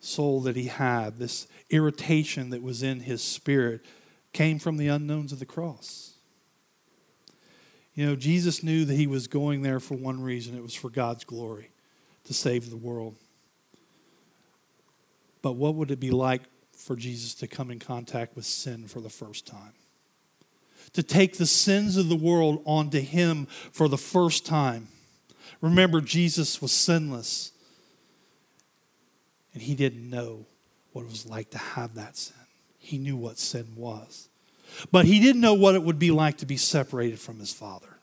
soul 0.00 0.40
that 0.42 0.56
he 0.56 0.64
had, 0.64 1.18
this 1.18 1.46
irritation 1.70 2.50
that 2.50 2.62
was 2.62 2.82
in 2.82 3.00
his 3.00 3.22
spirit, 3.22 3.84
came 4.32 4.58
from 4.58 4.76
the 4.76 4.88
unknowns 4.88 5.32
of 5.32 5.38
the 5.38 5.46
cross. 5.46 6.14
You 7.94 8.06
know, 8.06 8.16
Jesus 8.16 8.62
knew 8.62 8.84
that 8.84 8.94
he 8.94 9.06
was 9.06 9.26
going 9.26 9.62
there 9.62 9.80
for 9.80 9.94
one 9.94 10.22
reason 10.22 10.56
it 10.56 10.62
was 10.62 10.74
for 10.74 10.90
God's 10.90 11.24
glory, 11.24 11.70
to 12.24 12.34
save 12.34 12.70
the 12.70 12.76
world. 12.76 13.16
But 15.42 15.52
what 15.52 15.74
would 15.74 15.90
it 15.90 16.00
be 16.00 16.10
like 16.10 16.42
for 16.76 16.96
Jesus 16.96 17.34
to 17.36 17.46
come 17.46 17.70
in 17.70 17.78
contact 17.78 18.36
with 18.36 18.44
sin 18.44 18.86
for 18.86 19.00
the 19.00 19.10
first 19.10 19.46
time? 19.46 19.72
to 20.92 21.02
take 21.02 21.36
the 21.36 21.46
sins 21.46 21.96
of 21.96 22.08
the 22.08 22.16
world 22.16 22.62
onto 22.64 23.00
him 23.00 23.46
for 23.46 23.88
the 23.88 23.98
first 23.98 24.44
time. 24.44 24.88
Remember, 25.60 26.00
Jesus 26.00 26.60
was 26.60 26.72
sinless, 26.72 27.52
and 29.52 29.62
he 29.62 29.74
didn't 29.74 30.08
know 30.08 30.46
what 30.92 31.02
it 31.02 31.10
was 31.10 31.26
like 31.26 31.50
to 31.50 31.58
have 31.58 31.94
that 31.94 32.16
sin. 32.16 32.36
He 32.78 32.98
knew 32.98 33.16
what 33.16 33.38
sin 33.38 33.74
was. 33.76 34.28
But 34.90 35.04
he 35.04 35.20
didn't 35.20 35.40
know 35.40 35.54
what 35.54 35.74
it 35.74 35.82
would 35.82 35.98
be 35.98 36.10
like 36.10 36.38
to 36.38 36.46
be 36.46 36.56
separated 36.56 37.18
from 37.18 37.38
his 37.38 37.52
Father, 37.52 37.98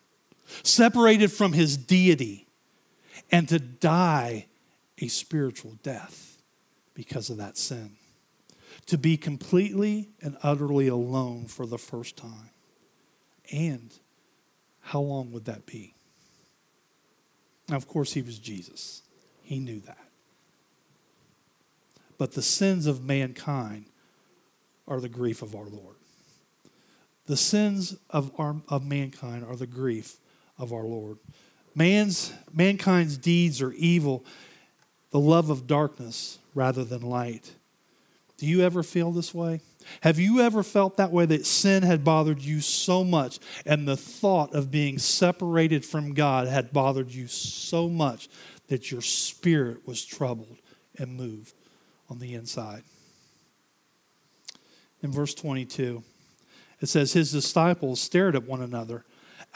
separated 0.63 1.31
from 1.31 1.53
his 1.53 1.77
deity, 1.77 2.47
and 3.31 3.47
to 3.49 3.59
die 3.59 4.47
a 4.99 5.07
spiritual 5.07 5.77
death 5.83 6.37
because 6.93 7.29
of 7.29 7.37
that 7.37 7.57
sin. 7.57 7.91
To 8.87 8.97
be 8.97 9.17
completely 9.17 10.09
and 10.21 10.37
utterly 10.43 10.87
alone 10.87 11.45
for 11.45 11.65
the 11.65 11.77
first 11.77 12.15
time. 12.15 12.51
And 13.51 13.93
how 14.79 15.01
long 15.01 15.31
would 15.31 15.45
that 15.45 15.65
be? 15.65 15.93
Now, 17.69 17.75
of 17.75 17.87
course, 17.87 18.13
he 18.13 18.21
was 18.21 18.39
Jesus. 18.39 19.01
He 19.41 19.59
knew 19.59 19.81
that. 19.81 20.06
But 22.17 22.33
the 22.33 22.41
sins 22.41 22.87
of 22.87 23.03
mankind 23.03 23.85
are 24.87 24.99
the 24.99 25.09
grief 25.09 25.41
of 25.41 25.55
our 25.55 25.65
Lord. 25.65 25.95
The 27.25 27.37
sins 27.37 27.95
of, 28.09 28.31
our, 28.37 28.55
of 28.69 28.85
mankind 28.85 29.45
are 29.45 29.55
the 29.55 29.67
grief 29.67 30.17
of 30.57 30.71
our 30.71 30.85
Lord. 30.85 31.17
Man's, 31.75 32.33
mankind's 32.51 33.17
deeds 33.17 33.61
are 33.61 33.73
evil, 33.73 34.25
the 35.11 35.19
love 35.19 35.49
of 35.49 35.67
darkness 35.67 36.39
rather 36.55 36.83
than 36.83 37.01
light. 37.01 37.53
Do 38.37 38.47
you 38.47 38.61
ever 38.61 38.81
feel 38.81 39.11
this 39.11 39.33
way? 39.33 39.61
Have 40.01 40.19
you 40.19 40.41
ever 40.41 40.63
felt 40.63 40.97
that 40.97 41.11
way 41.11 41.25
that 41.25 41.45
sin 41.45 41.83
had 41.83 42.03
bothered 42.03 42.41
you 42.41 42.61
so 42.61 43.03
much 43.03 43.39
and 43.65 43.87
the 43.87 43.97
thought 43.97 44.53
of 44.53 44.71
being 44.71 44.97
separated 44.97 45.85
from 45.85 46.13
God 46.13 46.47
had 46.47 46.73
bothered 46.73 47.11
you 47.11 47.27
so 47.27 47.89
much 47.89 48.27
that 48.67 48.91
your 48.91 49.01
spirit 49.01 49.87
was 49.87 50.03
troubled 50.03 50.57
and 50.97 51.15
moved 51.15 51.53
on 52.09 52.19
the 52.19 52.33
inside? 52.33 52.83
In 55.01 55.11
verse 55.11 55.33
22, 55.33 56.03
it 56.81 56.87
says, 56.87 57.13
His 57.13 57.31
disciples 57.31 57.99
stared 57.99 58.35
at 58.35 58.43
one 58.43 58.61
another 58.61 59.05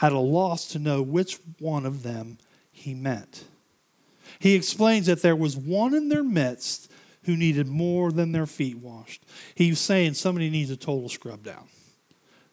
at 0.00 0.12
a 0.12 0.18
loss 0.18 0.68
to 0.68 0.78
know 0.78 1.02
which 1.02 1.38
one 1.58 1.86
of 1.86 2.02
them 2.02 2.38
he 2.70 2.94
meant. 2.94 3.44
He 4.38 4.54
explains 4.54 5.06
that 5.06 5.22
there 5.22 5.36
was 5.36 5.56
one 5.56 5.94
in 5.94 6.08
their 6.08 6.24
midst 6.24 6.90
who 7.24 7.36
needed 7.36 7.68
more 7.68 8.10
than 8.10 8.32
their 8.32 8.46
feet 8.46 8.78
washed. 8.78 9.24
He 9.54 9.70
was 9.70 9.80
saying 9.80 10.14
somebody 10.14 10.50
needs 10.50 10.70
a 10.70 10.76
total 10.76 11.08
scrub 11.08 11.44
down. 11.44 11.68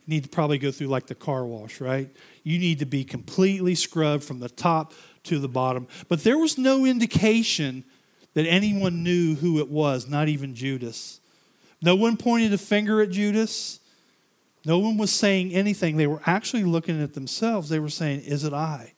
You 0.06 0.16
need 0.16 0.24
to 0.24 0.30
probably 0.30 0.58
go 0.58 0.72
through 0.72 0.88
like 0.88 1.08
the 1.08 1.16
car 1.16 1.46
wash, 1.46 1.82
right? 1.82 2.10
You 2.44 2.60
need 2.60 2.80
to 2.80 2.86
be 2.86 3.04
completely 3.04 3.76
scrubbed 3.76 4.24
from 4.24 4.40
the 4.40 4.50
top 4.50 4.94
to 5.24 5.40
the 5.40 5.48
bottom. 5.48 5.88
But 6.08 6.24
there 6.24 6.38
was 6.38 6.58
no 6.58 6.86
indication 6.86 7.84
that 8.34 8.46
anyone 8.46 9.04
knew 9.04 9.36
who 9.36 9.60
it 9.60 9.70
was, 9.70 10.08
not 10.08 10.28
even 10.28 10.56
Judas. 10.56 11.20
No 11.82 11.96
one 11.96 12.18
pointed 12.18 12.54
a 12.54 12.58
finger 12.58 13.02
at 13.02 13.10
Judas. 13.10 13.80
No 14.66 14.80
one 14.80 14.98
was 14.98 15.12
saying 15.12 15.54
anything. 15.54 15.98
They 15.98 16.08
were 16.08 16.22
actually 16.26 16.64
looking 16.64 17.02
at 17.02 17.14
themselves. 17.14 17.70
They 17.70 17.80
were 17.80 17.90
saying, 17.90 18.22
Is 18.22 18.44
it 18.44 18.54
I? 18.54 18.94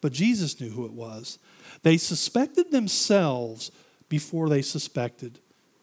But 0.00 0.12
Jesus 0.12 0.60
knew 0.60 0.70
who 0.70 0.84
it 0.84 0.92
was. 0.92 1.38
They 1.82 1.96
suspected 1.96 2.70
themselves 2.70 3.70
before 4.08 4.48
they 4.48 4.62
suspected 4.62 5.38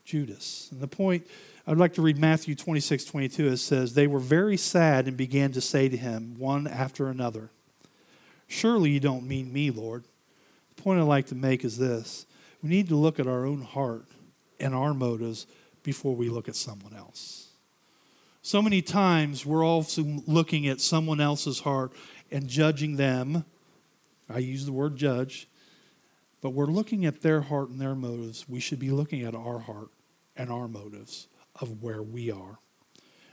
Judas. 0.06 0.70
And 0.72 0.80
the 0.80 0.88
point, 0.88 1.28
I'd 1.66 1.78
like 1.78 1.94
to 1.94 2.02
read 2.02 2.18
Matthew 2.18 2.56
26, 2.56 3.06
22. 3.06 3.48
It 3.48 3.58
says, 3.58 3.94
They 3.94 4.08
were 4.08 4.20
very 4.20 4.58
sad 4.58 5.08
and 5.08 5.18
began 5.18 5.52
to 5.54 5.62
say 5.62 5.90
to 5.90 5.98
him, 5.98 6.36
one 6.38 6.68
after 6.68 7.08
another, 7.08 7.50
Surely 8.48 8.92
you 8.92 9.00
don't 9.00 9.28
mean 9.28 9.52
me, 9.52 9.72
Lord. 9.72 10.04
The 10.76 10.82
point 10.82 11.00
I'd 11.00 11.04
like 11.04 11.28
to 11.28 11.36
make 11.36 11.64
is 11.64 11.78
this 11.78 12.26
we 12.64 12.70
need 12.70 12.88
to 12.90 12.96
look 12.96 13.20
at 13.20 13.28
our 13.28 13.46
own 13.46 13.62
heart 13.62 14.06
and 14.60 14.74
our 14.74 14.94
motives 14.94 15.46
before 15.84 16.16
we 16.16 16.30
look 16.30 16.48
at 16.48 16.56
someone 16.56 16.96
else. 16.96 17.50
So 18.42 18.62
many 18.62 18.82
times 18.82 19.46
we're 19.46 19.66
also 19.66 20.04
looking 20.26 20.68
at 20.68 20.82
someone 20.82 21.22
else's 21.22 21.60
heart 21.60 21.92
and 22.32 22.48
judging 22.48 22.96
them. 22.96 23.46
I 24.30 24.40
use 24.40 24.66
the 24.66 24.72
word 24.72 24.96
judge 24.96 25.48
but 26.44 26.50
we're 26.50 26.66
looking 26.66 27.06
at 27.06 27.22
their 27.22 27.40
heart 27.40 27.70
and 27.70 27.80
their 27.80 27.96
motives. 27.96 28.50
We 28.50 28.60
should 28.60 28.78
be 28.78 28.92
looking 28.92 29.22
at 29.24 29.34
our 29.34 29.60
heart 29.60 29.88
and 30.36 30.52
our 30.52 30.68
motives 30.68 31.30
of 31.62 31.82
where 31.82 32.04
we 32.04 32.32
are. 32.32 32.60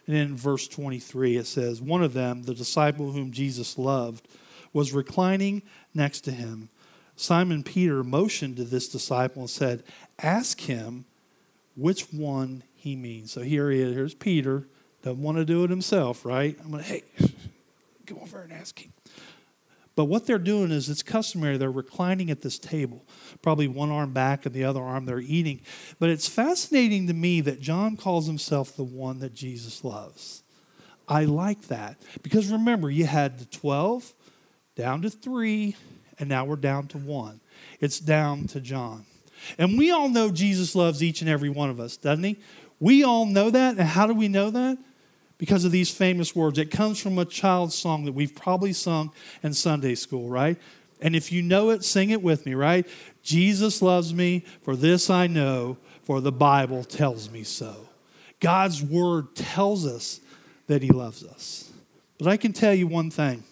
And 0.06 0.16
in 0.16 0.36
verse 0.36 0.68
23, 0.68 1.36
it 1.36 1.48
says, 1.48 1.82
One 1.82 2.04
of 2.04 2.12
them, 2.12 2.44
the 2.44 2.54
disciple 2.54 3.10
whom 3.10 3.32
Jesus 3.32 3.76
loved, 3.76 4.28
was 4.72 4.92
reclining 4.92 5.62
next 5.92 6.20
to 6.20 6.30
him. 6.30 6.68
Simon 7.20 7.62
Peter 7.62 8.02
motioned 8.02 8.56
to 8.56 8.64
this 8.64 8.88
disciple 8.88 9.42
and 9.42 9.50
said, 9.50 9.82
Ask 10.18 10.58
him 10.62 11.04
which 11.76 12.10
one 12.14 12.62
he 12.74 12.96
means. 12.96 13.30
So 13.30 13.42
here 13.42 13.70
he 13.70 13.82
is. 13.82 13.94
Here's 13.94 14.14
Peter. 14.14 14.66
Doesn't 15.02 15.22
want 15.22 15.36
to 15.36 15.44
do 15.44 15.62
it 15.62 15.68
himself, 15.68 16.24
right? 16.24 16.56
I'm 16.64 16.70
going 16.70 16.82
to, 16.82 16.88
hey, 16.88 17.02
go 18.06 18.18
over 18.22 18.40
and 18.40 18.50
ask 18.50 18.78
him. 18.78 18.94
But 19.94 20.06
what 20.06 20.26
they're 20.26 20.38
doing 20.38 20.70
is 20.70 20.88
it's 20.88 21.02
customary. 21.02 21.58
They're 21.58 21.70
reclining 21.70 22.30
at 22.30 22.40
this 22.40 22.58
table, 22.58 23.04
probably 23.42 23.68
one 23.68 23.90
arm 23.90 24.14
back 24.14 24.46
and 24.46 24.54
the 24.54 24.64
other 24.64 24.82
arm 24.82 25.04
they're 25.04 25.20
eating. 25.20 25.60
But 25.98 26.08
it's 26.08 26.26
fascinating 26.26 27.06
to 27.08 27.12
me 27.12 27.42
that 27.42 27.60
John 27.60 27.98
calls 27.98 28.28
himself 28.28 28.74
the 28.74 28.82
one 28.82 29.18
that 29.18 29.34
Jesus 29.34 29.84
loves. 29.84 30.42
I 31.06 31.26
like 31.26 31.68
that 31.68 32.00
because 32.22 32.50
remember, 32.50 32.88
you 32.88 33.04
had 33.04 33.38
the 33.38 33.44
12 33.44 34.14
down 34.74 35.02
to 35.02 35.10
three, 35.10 35.76
and 36.20 36.28
now 36.28 36.44
we're 36.44 36.56
down 36.56 36.86
to 36.88 36.98
one. 36.98 37.40
It's 37.80 37.98
down 37.98 38.46
to 38.48 38.60
John. 38.60 39.06
And 39.58 39.78
we 39.78 39.90
all 39.90 40.08
know 40.08 40.30
Jesus 40.30 40.74
loves 40.74 41.02
each 41.02 41.22
and 41.22 41.30
every 41.30 41.48
one 41.48 41.70
of 41.70 41.80
us, 41.80 41.96
doesn't 41.96 42.22
he? 42.22 42.38
We 42.78 43.02
all 43.02 43.26
know 43.26 43.50
that. 43.50 43.78
And 43.78 43.88
how 43.88 44.06
do 44.06 44.14
we 44.14 44.28
know 44.28 44.50
that? 44.50 44.78
Because 45.38 45.64
of 45.64 45.72
these 45.72 45.90
famous 45.90 46.36
words. 46.36 46.58
It 46.58 46.70
comes 46.70 47.00
from 47.00 47.18
a 47.18 47.24
child's 47.24 47.74
song 47.74 48.04
that 48.04 48.12
we've 48.12 48.34
probably 48.34 48.74
sung 48.74 49.12
in 49.42 49.54
Sunday 49.54 49.94
school, 49.94 50.28
right? 50.28 50.58
And 51.00 51.16
if 51.16 51.32
you 51.32 51.40
know 51.40 51.70
it, 51.70 51.82
sing 51.82 52.10
it 52.10 52.22
with 52.22 52.44
me, 52.44 52.54
right? 52.54 52.86
Jesus 53.22 53.80
loves 53.80 54.12
me, 54.12 54.44
for 54.62 54.76
this 54.76 55.08
I 55.08 55.26
know, 55.26 55.78
for 56.02 56.20
the 56.20 56.32
Bible 56.32 56.84
tells 56.84 57.30
me 57.30 57.42
so. 57.42 57.88
God's 58.40 58.82
word 58.82 59.34
tells 59.34 59.86
us 59.86 60.20
that 60.66 60.82
he 60.82 60.90
loves 60.90 61.24
us. 61.24 61.70
But 62.18 62.28
I 62.28 62.36
can 62.36 62.52
tell 62.52 62.74
you 62.74 62.86
one 62.86 63.10
thing. 63.10 63.44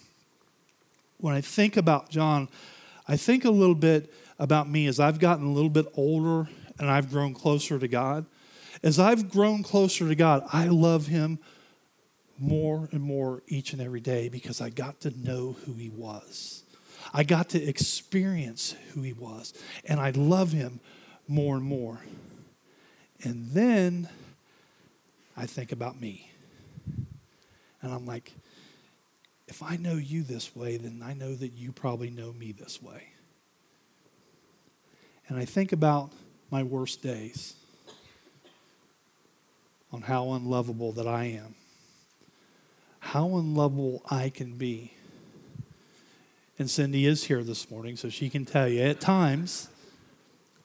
When 1.19 1.35
I 1.35 1.41
think 1.41 1.75
about 1.75 2.09
John, 2.09 2.47
I 3.07 3.17
think 3.17 3.43
a 3.43 3.49
little 3.49 3.75
bit 3.75 4.13
about 4.39 4.69
me 4.69 4.87
as 4.87 4.99
I've 4.99 5.19
gotten 5.19 5.45
a 5.45 5.51
little 5.51 5.69
bit 5.69 5.87
older 5.95 6.49
and 6.77 6.89
I've 6.89 7.09
grown 7.11 7.33
closer 7.33 7.77
to 7.77 7.87
God. 7.87 8.25
As 8.83 8.99
I've 8.99 9.29
grown 9.29 9.61
closer 9.61 10.07
to 10.07 10.15
God, 10.15 10.43
I 10.53 10.67
love 10.67 11.07
him 11.07 11.39
more 12.37 12.87
and 12.93 13.01
more 13.01 13.43
each 13.47 13.73
and 13.73 13.81
every 13.81 13.99
day 13.99 14.29
because 14.29 14.61
I 14.61 14.69
got 14.69 15.01
to 15.01 15.11
know 15.19 15.57
who 15.65 15.73
he 15.73 15.89
was. 15.89 16.63
I 17.13 17.23
got 17.23 17.49
to 17.49 17.61
experience 17.61 18.75
who 18.93 19.01
he 19.01 19.11
was. 19.11 19.53
And 19.83 19.99
I 19.99 20.11
love 20.11 20.53
him 20.53 20.79
more 21.27 21.57
and 21.57 21.65
more. 21.65 21.99
And 23.23 23.49
then 23.51 24.07
I 25.35 25.45
think 25.45 25.73
about 25.73 25.99
me. 25.99 26.31
And 27.81 27.93
I'm 27.93 28.05
like, 28.05 28.31
if 29.49 29.63
I 29.63 29.77
know 29.77 29.95
you 29.95 30.21
this 30.21 30.55
way, 30.55 30.77
then 30.77 31.01
I 31.03 31.13
know 31.13 31.33
that 31.33 31.53
you 31.53 31.71
probably 31.71 32.11
know 32.11 32.31
me 32.31 32.51
this 32.51 32.81
way. 32.81 33.09
And 35.27 35.37
I 35.37 35.45
think 35.45 35.71
about 35.71 36.11
my 36.51 36.61
worst 36.61 37.01
days 37.01 37.55
on 39.91 40.03
how 40.03 40.33
unlovable 40.33 40.91
that 40.93 41.07
I 41.07 41.25
am, 41.25 41.55
how 42.99 43.25
unlovable 43.37 44.03
I 44.09 44.29
can 44.29 44.53
be. 44.53 44.93
And 46.59 46.69
Cindy 46.69 47.07
is 47.07 47.23
here 47.23 47.43
this 47.43 47.71
morning, 47.71 47.97
so 47.97 48.09
she 48.09 48.29
can 48.29 48.45
tell 48.45 48.67
you 48.67 48.81
at 48.81 48.99
times 48.99 49.69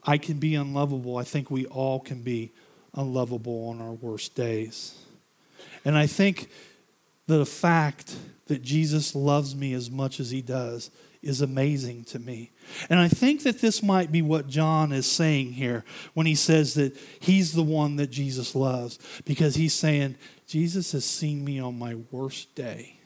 I 0.04 0.18
can 0.18 0.38
be 0.38 0.54
unlovable. 0.54 1.16
I 1.16 1.24
think 1.24 1.50
we 1.50 1.64
all 1.66 2.00
can 2.00 2.22
be 2.22 2.52
unlovable 2.94 3.68
on 3.68 3.80
our 3.80 3.92
worst 3.92 4.34
days. 4.34 4.98
And 5.86 5.96
I 5.96 6.06
think 6.06 6.50
the 7.26 7.46
fact 7.46 8.16
that 8.46 8.62
Jesus 8.62 9.14
loves 9.14 9.54
me 9.54 9.72
as 9.72 9.90
much 9.90 10.20
as 10.20 10.30
he 10.30 10.42
does 10.42 10.90
is 11.22 11.40
amazing 11.40 12.04
to 12.04 12.18
me. 12.18 12.50
And 12.90 13.00
I 13.00 13.08
think 13.08 13.44
that 13.44 13.60
this 13.60 13.82
might 13.82 14.12
be 14.12 14.20
what 14.20 14.46
John 14.46 14.92
is 14.92 15.10
saying 15.10 15.52
here 15.52 15.82
when 16.12 16.26
he 16.26 16.34
says 16.34 16.74
that 16.74 16.94
he's 17.20 17.54
the 17.54 17.62
one 17.62 17.96
that 17.96 18.10
Jesus 18.10 18.54
loves, 18.54 18.98
because 19.24 19.54
he's 19.54 19.72
saying, 19.72 20.16
Jesus 20.46 20.92
has 20.92 21.06
seen 21.06 21.42
me 21.42 21.58
on 21.58 21.78
my 21.78 21.96
worst 22.10 22.54
day. 22.54 23.00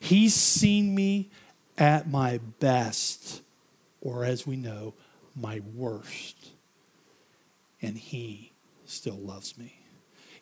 He's 0.00 0.32
seen 0.32 0.94
me 0.94 1.30
at 1.76 2.10
my 2.10 2.38
best, 2.60 3.42
or 4.00 4.24
as 4.24 4.46
we 4.46 4.56
know, 4.56 4.94
my 5.36 5.60
worst. 5.74 6.50
And 7.82 7.98
he 7.98 8.52
still 8.86 9.18
loves 9.18 9.58
me. 9.58 9.83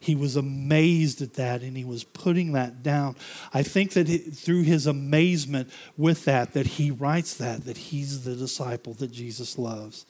He 0.02 0.16
was 0.16 0.34
amazed 0.34 1.22
at 1.22 1.34
that 1.34 1.62
and 1.62 1.76
he 1.76 1.84
was 1.84 2.02
putting 2.02 2.54
that 2.54 2.82
down. 2.82 3.14
I 3.54 3.62
think 3.62 3.92
that 3.92 4.06
through 4.34 4.62
his 4.62 4.88
amazement 4.88 5.70
with 5.96 6.24
that, 6.24 6.54
that 6.54 6.66
he 6.66 6.90
writes 6.90 7.36
that, 7.36 7.66
that 7.66 7.76
he's 7.76 8.24
the 8.24 8.34
disciple 8.34 8.94
that 8.94 9.12
Jesus 9.12 9.56
loves. 9.56 10.04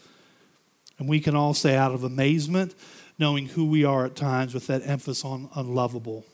And 0.98 1.10
we 1.10 1.20
can 1.20 1.36
all 1.36 1.52
say 1.52 1.76
out 1.76 1.92
of 1.92 2.04
amazement, 2.04 2.74
knowing 3.18 3.48
who 3.48 3.66
we 3.66 3.84
are 3.84 4.06
at 4.06 4.16
times 4.16 4.54
with 4.54 4.66
that 4.68 4.80
emphasis 4.86 5.26
on 5.26 5.50
unlovable, 5.54 6.24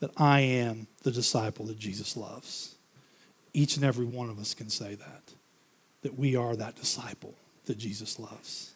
that 0.00 0.12
I 0.16 0.40
am 0.40 0.86
the 1.02 1.10
disciple 1.10 1.66
that 1.66 1.78
Jesus 1.78 2.16
loves. 2.16 2.76
Each 3.52 3.76
and 3.76 3.84
every 3.84 4.06
one 4.06 4.30
of 4.30 4.38
us 4.38 4.54
can 4.54 4.70
say 4.70 4.94
that, 4.94 5.34
that 6.00 6.18
we 6.18 6.36
are 6.36 6.56
that 6.56 6.76
disciple 6.76 7.34
that 7.66 7.76
Jesus 7.76 8.18
loves. 8.18 8.72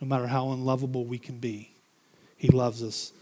No 0.00 0.08
matter 0.08 0.26
how 0.26 0.50
unlovable 0.50 1.04
we 1.04 1.18
can 1.18 1.38
be, 1.38 1.73
he 2.36 2.48
loves 2.48 2.82
us 2.82 3.12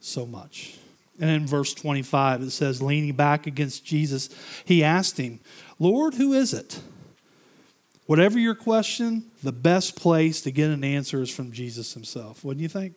so 0.00 0.26
much. 0.26 0.76
And 1.20 1.30
in 1.30 1.46
verse 1.46 1.74
25, 1.74 2.42
it 2.42 2.50
says, 2.50 2.80
leaning 2.80 3.14
back 3.14 3.46
against 3.46 3.84
Jesus, 3.84 4.30
he 4.64 4.84
asked 4.84 5.18
him, 5.18 5.40
Lord, 5.78 6.14
who 6.14 6.32
is 6.32 6.54
it? 6.54 6.80
Whatever 8.06 8.38
your 8.38 8.54
question, 8.54 9.24
the 9.42 9.52
best 9.52 9.96
place 9.96 10.40
to 10.42 10.50
get 10.50 10.70
an 10.70 10.84
answer 10.84 11.20
is 11.20 11.30
from 11.30 11.52
Jesus 11.52 11.92
himself. 11.92 12.44
Wouldn't 12.44 12.62
you 12.62 12.68
think? 12.68 12.94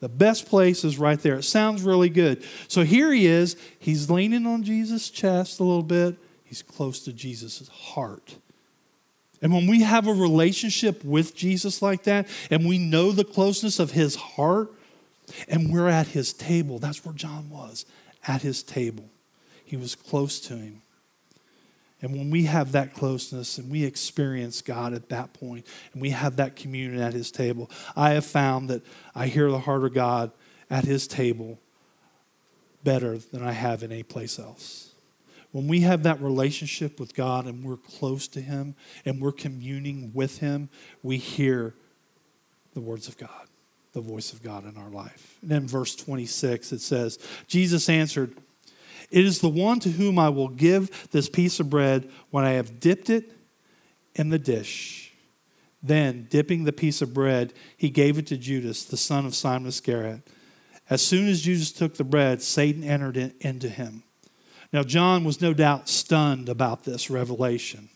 The 0.00 0.08
best 0.08 0.48
place 0.48 0.84
is 0.84 0.98
right 0.98 1.20
there. 1.20 1.36
It 1.36 1.44
sounds 1.44 1.82
really 1.82 2.08
good. 2.08 2.42
So 2.68 2.84
here 2.84 3.12
he 3.12 3.26
is. 3.26 3.56
He's 3.78 4.10
leaning 4.10 4.46
on 4.46 4.62
Jesus' 4.62 5.10
chest 5.10 5.60
a 5.60 5.64
little 5.64 5.82
bit. 5.82 6.16
He's 6.44 6.62
close 6.62 7.00
to 7.00 7.12
Jesus' 7.12 7.68
heart. 7.68 8.36
And 9.42 9.52
when 9.52 9.66
we 9.66 9.82
have 9.82 10.06
a 10.06 10.12
relationship 10.12 11.04
with 11.04 11.34
Jesus 11.36 11.82
like 11.82 12.04
that, 12.04 12.26
and 12.50 12.66
we 12.66 12.78
know 12.78 13.12
the 13.12 13.24
closeness 13.24 13.78
of 13.78 13.92
his 13.92 14.16
heart, 14.16 14.72
and 15.48 15.72
we're 15.72 15.88
at 15.88 16.08
his 16.08 16.32
table. 16.32 16.78
That's 16.78 17.04
where 17.04 17.14
John 17.14 17.50
was, 17.50 17.86
at 18.26 18.42
his 18.42 18.62
table. 18.62 19.10
He 19.64 19.76
was 19.76 19.94
close 19.94 20.40
to 20.42 20.56
him. 20.56 20.82
And 22.00 22.12
when 22.12 22.30
we 22.30 22.44
have 22.44 22.72
that 22.72 22.94
closeness 22.94 23.58
and 23.58 23.70
we 23.70 23.84
experience 23.84 24.62
God 24.62 24.94
at 24.94 25.08
that 25.08 25.34
point 25.34 25.66
and 25.92 26.00
we 26.00 26.10
have 26.10 26.36
that 26.36 26.54
communion 26.54 27.02
at 27.02 27.12
his 27.12 27.32
table, 27.32 27.70
I 27.96 28.10
have 28.10 28.24
found 28.24 28.70
that 28.70 28.82
I 29.14 29.26
hear 29.26 29.50
the 29.50 29.58
heart 29.58 29.84
of 29.84 29.94
God 29.94 30.30
at 30.70 30.84
his 30.84 31.08
table 31.08 31.58
better 32.84 33.18
than 33.18 33.42
I 33.42 33.52
have 33.52 33.82
in 33.82 33.90
any 33.90 34.04
place 34.04 34.38
else. 34.38 34.92
When 35.50 35.66
we 35.66 35.80
have 35.80 36.04
that 36.04 36.20
relationship 36.20 37.00
with 37.00 37.14
God 37.14 37.46
and 37.46 37.64
we're 37.64 37.78
close 37.78 38.28
to 38.28 38.40
him 38.40 38.76
and 39.04 39.20
we're 39.20 39.32
communing 39.32 40.12
with 40.14 40.38
him, 40.38 40.68
we 41.02 41.16
hear 41.16 41.74
the 42.74 42.80
words 42.80 43.08
of 43.08 43.18
God 43.18 43.47
the 43.98 44.12
voice 44.12 44.32
of 44.32 44.42
God 44.42 44.64
in 44.64 44.76
our 44.76 44.90
life. 44.90 45.36
And 45.42 45.50
then 45.50 45.66
verse 45.66 45.96
26, 45.96 46.72
it 46.72 46.80
says, 46.80 47.18
Jesus 47.48 47.88
answered, 47.88 48.32
It 49.10 49.24
is 49.24 49.40
the 49.40 49.48
one 49.48 49.80
to 49.80 49.90
whom 49.90 50.20
I 50.20 50.28
will 50.28 50.48
give 50.48 51.10
this 51.10 51.28
piece 51.28 51.58
of 51.58 51.68
bread 51.68 52.08
when 52.30 52.44
I 52.44 52.52
have 52.52 52.78
dipped 52.78 53.10
it 53.10 53.32
in 54.14 54.28
the 54.28 54.38
dish. 54.38 55.12
Then, 55.82 56.28
dipping 56.30 56.62
the 56.62 56.72
piece 56.72 57.02
of 57.02 57.12
bread, 57.12 57.52
he 57.76 57.90
gave 57.90 58.18
it 58.18 58.28
to 58.28 58.36
Judas, 58.36 58.84
the 58.84 58.96
son 58.96 59.26
of 59.26 59.34
Simon 59.34 59.68
Iscariot. 59.68 60.22
As 60.88 61.04
soon 61.04 61.26
as 61.26 61.42
Judas 61.42 61.72
took 61.72 61.94
the 61.94 62.04
bread, 62.04 62.40
Satan 62.40 62.84
entered 62.84 63.34
into 63.40 63.68
him. 63.68 64.04
Now, 64.72 64.84
John 64.84 65.24
was 65.24 65.40
no 65.40 65.52
doubt 65.52 65.88
stunned 65.88 66.48
about 66.48 66.84
this 66.84 67.10
revelation. 67.10 67.88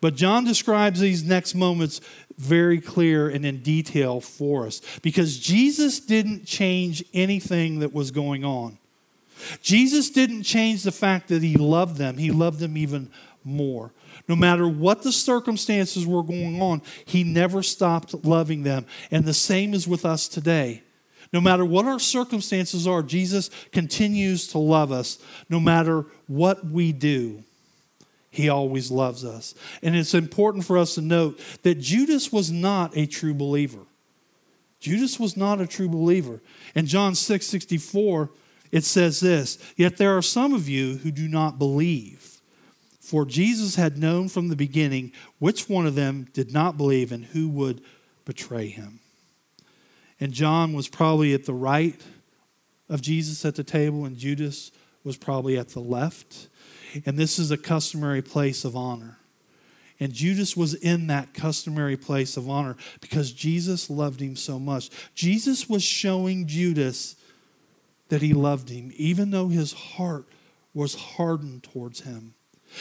But 0.00 0.14
John 0.14 0.44
describes 0.44 1.00
these 1.00 1.24
next 1.24 1.54
moments 1.54 2.00
very 2.36 2.80
clear 2.80 3.28
and 3.28 3.44
in 3.44 3.62
detail 3.62 4.20
for 4.20 4.66
us 4.66 4.80
because 5.02 5.38
Jesus 5.38 6.00
didn't 6.00 6.46
change 6.46 7.04
anything 7.14 7.80
that 7.80 7.92
was 7.92 8.10
going 8.10 8.44
on. 8.44 8.78
Jesus 9.60 10.10
didn't 10.10 10.44
change 10.44 10.82
the 10.82 10.92
fact 10.92 11.28
that 11.28 11.42
he 11.42 11.56
loved 11.56 11.96
them, 11.96 12.18
he 12.18 12.30
loved 12.30 12.60
them 12.60 12.76
even 12.76 13.10
more. 13.44 13.92
No 14.28 14.36
matter 14.36 14.66
what 14.66 15.02
the 15.02 15.12
circumstances 15.12 16.06
were 16.06 16.22
going 16.22 16.62
on, 16.62 16.82
he 17.04 17.24
never 17.24 17.62
stopped 17.62 18.24
loving 18.24 18.62
them. 18.62 18.86
And 19.10 19.24
the 19.24 19.34
same 19.34 19.74
is 19.74 19.86
with 19.86 20.04
us 20.04 20.28
today. 20.28 20.82
No 21.32 21.40
matter 21.40 21.64
what 21.64 21.84
our 21.84 21.98
circumstances 21.98 22.86
are, 22.86 23.02
Jesus 23.02 23.50
continues 23.72 24.46
to 24.48 24.58
love 24.58 24.92
us 24.92 25.18
no 25.50 25.58
matter 25.58 26.06
what 26.26 26.64
we 26.64 26.92
do. 26.92 27.42
He 28.34 28.48
always 28.48 28.90
loves 28.90 29.24
us. 29.24 29.54
And 29.80 29.94
it's 29.94 30.12
important 30.12 30.64
for 30.64 30.76
us 30.76 30.96
to 30.96 31.00
note 31.00 31.38
that 31.62 31.76
Judas 31.76 32.32
was 32.32 32.50
not 32.50 32.96
a 32.96 33.06
true 33.06 33.32
believer. 33.32 33.86
Judas 34.80 35.20
was 35.20 35.36
not 35.36 35.60
a 35.60 35.68
true 35.68 35.88
believer. 35.88 36.40
In 36.74 36.86
John 36.86 37.14
6 37.14 37.46
64, 37.46 38.30
it 38.72 38.82
says 38.82 39.20
this 39.20 39.56
Yet 39.76 39.98
there 39.98 40.16
are 40.16 40.22
some 40.22 40.52
of 40.52 40.68
you 40.68 40.96
who 40.96 41.12
do 41.12 41.28
not 41.28 41.60
believe. 41.60 42.40
For 42.98 43.24
Jesus 43.24 43.76
had 43.76 43.98
known 43.98 44.28
from 44.28 44.48
the 44.48 44.56
beginning 44.56 45.12
which 45.38 45.68
one 45.68 45.86
of 45.86 45.94
them 45.94 46.26
did 46.32 46.52
not 46.52 46.76
believe 46.76 47.12
and 47.12 47.26
who 47.26 47.48
would 47.50 47.82
betray 48.24 48.66
him. 48.66 48.98
And 50.18 50.32
John 50.32 50.72
was 50.72 50.88
probably 50.88 51.34
at 51.34 51.44
the 51.44 51.54
right 51.54 52.00
of 52.88 53.00
Jesus 53.00 53.44
at 53.44 53.54
the 53.54 53.62
table, 53.62 54.04
and 54.04 54.16
Judas 54.16 54.72
was 55.04 55.16
probably 55.16 55.56
at 55.56 55.68
the 55.68 55.80
left. 55.80 56.48
And 57.04 57.18
this 57.18 57.38
is 57.38 57.50
a 57.50 57.56
customary 57.56 58.22
place 58.22 58.64
of 58.64 58.76
honor. 58.76 59.18
And 60.00 60.12
Judas 60.12 60.56
was 60.56 60.74
in 60.74 61.06
that 61.06 61.34
customary 61.34 61.96
place 61.96 62.36
of 62.36 62.50
honor 62.50 62.76
because 63.00 63.32
Jesus 63.32 63.88
loved 63.88 64.20
him 64.20 64.36
so 64.36 64.58
much. 64.58 64.90
Jesus 65.14 65.68
was 65.68 65.82
showing 65.82 66.46
Judas 66.46 67.16
that 68.08 68.22
he 68.22 68.32
loved 68.32 68.68
him, 68.68 68.92
even 68.96 69.30
though 69.30 69.48
his 69.48 69.72
heart 69.72 70.26
was 70.72 70.94
hardened 70.94 71.62
towards 71.62 72.00
him. 72.00 72.34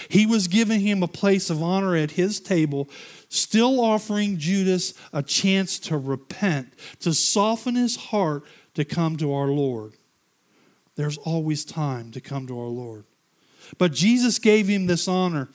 He 0.09 0.25
was 0.25 0.47
giving 0.47 0.79
him 0.79 1.03
a 1.03 1.07
place 1.07 1.51
of 1.51 1.61
honor 1.61 1.95
at 1.95 2.11
his 2.11 2.39
table, 2.39 2.89
still 3.29 3.79
offering 3.79 4.37
Judas 4.39 4.95
a 5.13 5.21
chance 5.21 5.77
to 5.79 5.97
repent, 5.97 6.73
to 7.01 7.13
soften 7.13 7.75
his 7.75 7.95
heart 7.95 8.43
to 8.73 8.83
come 8.83 9.17
to 9.17 9.33
our 9.33 9.47
Lord. 9.47 9.93
There's 10.95 11.17
always 11.19 11.63
time 11.63 12.11
to 12.11 12.21
come 12.21 12.47
to 12.47 12.59
our 12.59 12.67
Lord. 12.67 13.05
But 13.77 13.93
Jesus 13.93 14.39
gave 14.39 14.67
him 14.67 14.85
this 14.85 15.07
honor. 15.07 15.49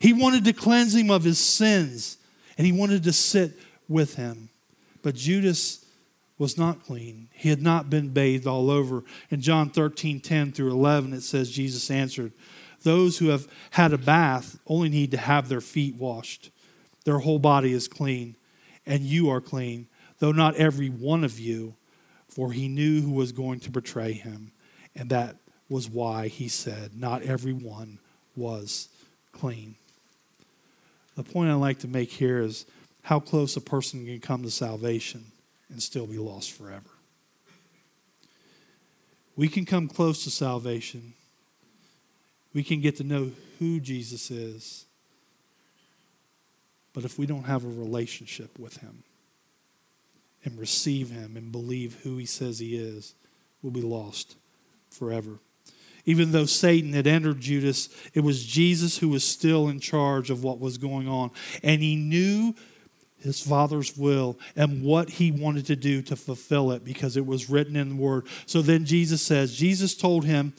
He 0.00 0.12
wanted 0.12 0.44
to 0.44 0.52
cleanse 0.52 0.94
him 0.94 1.10
of 1.10 1.24
his 1.24 1.38
sins, 1.38 2.18
and 2.56 2.66
he 2.66 2.72
wanted 2.72 3.02
to 3.04 3.12
sit 3.12 3.52
with 3.88 4.14
him. 4.14 4.48
But 5.02 5.14
Judas 5.14 5.84
was 6.38 6.58
not 6.58 6.84
clean. 6.84 7.28
He 7.32 7.50
had 7.50 7.62
not 7.62 7.90
been 7.90 8.08
bathed 8.08 8.46
all 8.46 8.70
over. 8.70 9.04
In 9.30 9.40
John 9.40 9.70
13, 9.70 10.20
10 10.20 10.52
through 10.52 10.70
11, 10.70 11.12
it 11.12 11.22
says, 11.22 11.50
Jesus 11.50 11.90
answered, 11.90 12.32
Those 12.82 13.18
who 13.18 13.28
have 13.28 13.46
had 13.70 13.92
a 13.92 13.98
bath 13.98 14.58
only 14.66 14.88
need 14.88 15.10
to 15.12 15.18
have 15.18 15.48
their 15.48 15.60
feet 15.60 15.94
washed. 15.96 16.50
Their 17.04 17.18
whole 17.18 17.38
body 17.38 17.72
is 17.72 17.88
clean, 17.88 18.36
and 18.86 19.02
you 19.02 19.30
are 19.30 19.40
clean, 19.40 19.88
though 20.18 20.32
not 20.32 20.56
every 20.56 20.88
one 20.88 21.24
of 21.24 21.38
you, 21.38 21.74
for 22.28 22.52
he 22.52 22.68
knew 22.68 23.02
who 23.02 23.12
was 23.12 23.32
going 23.32 23.60
to 23.60 23.70
betray 23.70 24.12
him. 24.12 24.52
And 24.94 25.10
that 25.10 25.36
was 25.72 25.88
why 25.88 26.28
he 26.28 26.48
said, 26.48 26.90
Not 26.94 27.22
everyone 27.22 27.98
was 28.36 28.88
clean. 29.32 29.74
The 31.16 31.24
point 31.24 31.50
I 31.50 31.54
like 31.54 31.78
to 31.80 31.88
make 31.88 32.10
here 32.10 32.40
is 32.40 32.66
how 33.02 33.18
close 33.18 33.56
a 33.56 33.60
person 33.60 34.04
can 34.04 34.20
come 34.20 34.42
to 34.42 34.50
salvation 34.50 35.24
and 35.70 35.82
still 35.82 36.06
be 36.06 36.18
lost 36.18 36.52
forever. 36.52 36.90
We 39.34 39.48
can 39.48 39.64
come 39.64 39.88
close 39.88 40.24
to 40.24 40.30
salvation. 40.30 41.14
We 42.52 42.62
can 42.62 42.82
get 42.82 42.96
to 42.96 43.04
know 43.04 43.32
who 43.58 43.80
Jesus 43.80 44.30
is. 44.30 44.84
But 46.92 47.04
if 47.04 47.18
we 47.18 47.24
don't 47.24 47.44
have 47.44 47.64
a 47.64 47.68
relationship 47.68 48.58
with 48.58 48.76
him 48.76 49.04
and 50.44 50.58
receive 50.58 51.08
him 51.08 51.38
and 51.38 51.50
believe 51.50 52.00
who 52.02 52.18
he 52.18 52.26
says 52.26 52.58
he 52.58 52.76
is, 52.76 53.14
we'll 53.62 53.72
be 53.72 53.80
lost 53.80 54.36
forever. 54.90 55.38
Even 56.04 56.32
though 56.32 56.46
Satan 56.46 56.92
had 56.92 57.06
entered 57.06 57.40
Judas, 57.40 57.88
it 58.12 58.20
was 58.20 58.44
Jesus 58.44 58.98
who 58.98 59.08
was 59.08 59.24
still 59.24 59.68
in 59.68 59.78
charge 59.78 60.30
of 60.30 60.42
what 60.42 60.58
was 60.58 60.78
going 60.78 61.08
on. 61.08 61.30
And 61.62 61.80
he 61.80 61.94
knew 61.94 62.54
his 63.20 63.40
father's 63.40 63.96
will 63.96 64.38
and 64.56 64.82
what 64.82 65.10
he 65.10 65.30
wanted 65.30 65.66
to 65.66 65.76
do 65.76 66.02
to 66.02 66.16
fulfill 66.16 66.72
it 66.72 66.84
because 66.84 67.16
it 67.16 67.24
was 67.24 67.48
written 67.48 67.76
in 67.76 67.90
the 67.90 67.94
word. 67.94 68.26
So 68.46 68.62
then 68.62 68.84
Jesus 68.84 69.22
says, 69.22 69.56
Jesus 69.56 69.94
told 69.94 70.24
him, 70.24 70.54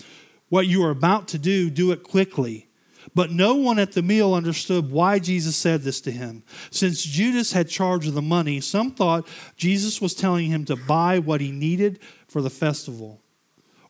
What 0.47 0.67
you 0.67 0.84
are 0.86 0.91
about 0.91 1.27
to 1.29 1.38
do, 1.38 1.69
do 1.69 1.91
it 1.91 2.03
quickly. 2.03 2.67
But 3.13 3.32
no 3.32 3.56
one 3.56 3.79
at 3.79 3.91
the 3.91 4.01
meal 4.01 4.34
understood 4.34 4.89
why 4.89 5.19
Jesus 5.19 5.58
said 5.58 5.82
this 5.82 5.99
to 6.01 6.12
him. 6.12 6.41
Since 6.71 7.03
Judas 7.03 7.51
had 7.51 7.67
charge 7.67 8.08
of 8.08 8.13
the 8.13 8.21
money, 8.21 8.62
some 8.62 8.91
thought 8.91 9.27
Jesus 9.58 9.99
was 9.99 10.13
telling 10.13 10.49
him 10.49 10.63
to 10.65 10.77
buy 10.77 11.19
what 11.19 11.41
he 11.41 11.51
needed 11.51 11.99
for 12.27 12.41
the 12.41 12.49
festival 12.49 13.23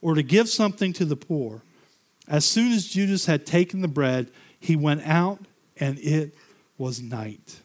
or 0.03 0.15
to 0.15 0.21
give 0.21 0.49
something 0.49 0.91
to 0.93 1.05
the 1.05 1.15
poor. 1.15 1.63
As 2.27 2.45
soon 2.45 2.73
as 2.73 2.89
Judas 2.89 3.25
had 3.25 3.45
taken 3.45 3.81
the 3.81 3.87
bread, 3.87 4.29
he 4.59 4.75
went 4.75 5.01
out, 5.07 5.39
and 5.77 5.97
it 5.99 6.35
was 6.77 7.01
night. 7.01 7.61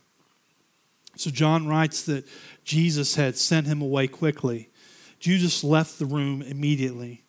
So 1.16 1.30
John 1.30 1.66
writes 1.66 2.02
that 2.04 2.26
Jesus 2.64 3.16
had 3.16 3.36
sent 3.36 3.66
him 3.66 3.82
away 3.82 4.06
quickly. 4.06 4.70
Judas 5.18 5.64
left 5.64 5.98
the 5.98 6.06
room 6.06 6.40
immediately, 6.42 7.24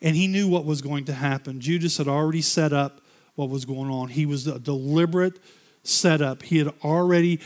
and 0.00 0.16
he 0.16 0.26
knew 0.26 0.48
what 0.48 0.64
was 0.64 0.80
going 0.80 1.04
to 1.04 1.12
happen. 1.12 1.60
Judas 1.60 1.98
had 1.98 2.08
already 2.08 2.40
set 2.40 2.72
up 2.72 3.02
what 3.34 3.50
was 3.50 3.66
going 3.66 3.90
on. 3.90 4.08
He 4.08 4.24
was 4.24 4.46
a 4.46 4.58
deliberate 4.58 5.38
setup. 5.82 6.42
He 6.42 6.56
had 6.56 6.72
already 6.82 7.40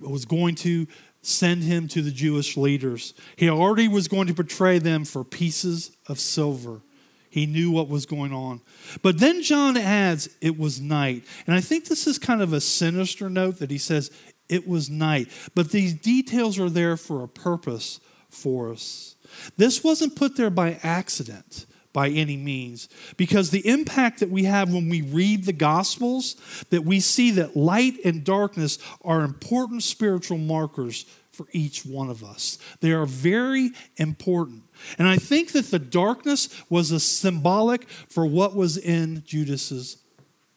was 0.00 0.24
going 0.24 0.54
to 0.56 0.86
send 1.22 1.62
him 1.62 1.88
to 1.88 2.02
the 2.02 2.10
Jewish 2.10 2.56
leaders. 2.56 3.14
He 3.36 3.48
already 3.48 3.88
was 3.88 4.08
going 4.08 4.26
to 4.26 4.34
betray 4.34 4.78
them 4.78 5.04
for 5.04 5.24
pieces 5.24 5.96
of 6.08 6.18
silver. 6.20 6.82
He 7.30 7.46
knew 7.46 7.70
what 7.70 7.88
was 7.88 8.04
going 8.04 8.32
on. 8.32 8.60
But 9.00 9.18
then 9.18 9.42
John 9.42 9.76
adds, 9.76 10.28
it 10.42 10.58
was 10.58 10.80
night. 10.80 11.24
And 11.46 11.54
I 11.54 11.62
think 11.62 11.86
this 11.86 12.06
is 12.06 12.18
kind 12.18 12.42
of 12.42 12.52
a 12.52 12.60
sinister 12.60 13.30
note 13.30 13.58
that 13.60 13.70
he 13.70 13.78
says, 13.78 14.10
it 14.48 14.68
was 14.68 14.90
night. 14.90 15.28
But 15.54 15.70
these 15.70 15.94
details 15.94 16.58
are 16.58 16.68
there 16.68 16.98
for 16.98 17.22
a 17.22 17.28
purpose 17.28 18.00
for 18.28 18.70
us. 18.70 19.16
This 19.56 19.82
wasn't 19.82 20.16
put 20.16 20.36
there 20.36 20.50
by 20.50 20.78
accident 20.82 21.64
by 21.92 22.08
any 22.08 22.36
means. 22.36 22.88
Because 23.16 23.50
the 23.50 23.66
impact 23.66 24.20
that 24.20 24.30
we 24.30 24.44
have 24.44 24.72
when 24.72 24.88
we 24.88 25.02
read 25.02 25.44
the 25.44 25.52
Gospels, 25.52 26.36
that 26.70 26.84
we 26.84 27.00
see 27.00 27.30
that 27.32 27.56
light 27.56 27.98
and 28.04 28.24
darkness 28.24 28.78
are 29.02 29.22
important 29.22 29.82
spiritual 29.82 30.38
markers 30.38 31.04
for 31.30 31.46
each 31.52 31.84
one 31.84 32.10
of 32.10 32.22
us. 32.22 32.58
They 32.80 32.92
are 32.92 33.06
very 33.06 33.70
important. 33.96 34.64
And 34.98 35.08
I 35.08 35.16
think 35.16 35.52
that 35.52 35.70
the 35.70 35.78
darkness 35.78 36.48
was 36.68 36.90
a 36.90 37.00
symbolic 37.00 37.88
for 37.88 38.26
what 38.26 38.54
was 38.54 38.76
in 38.76 39.22
Judas's 39.24 39.98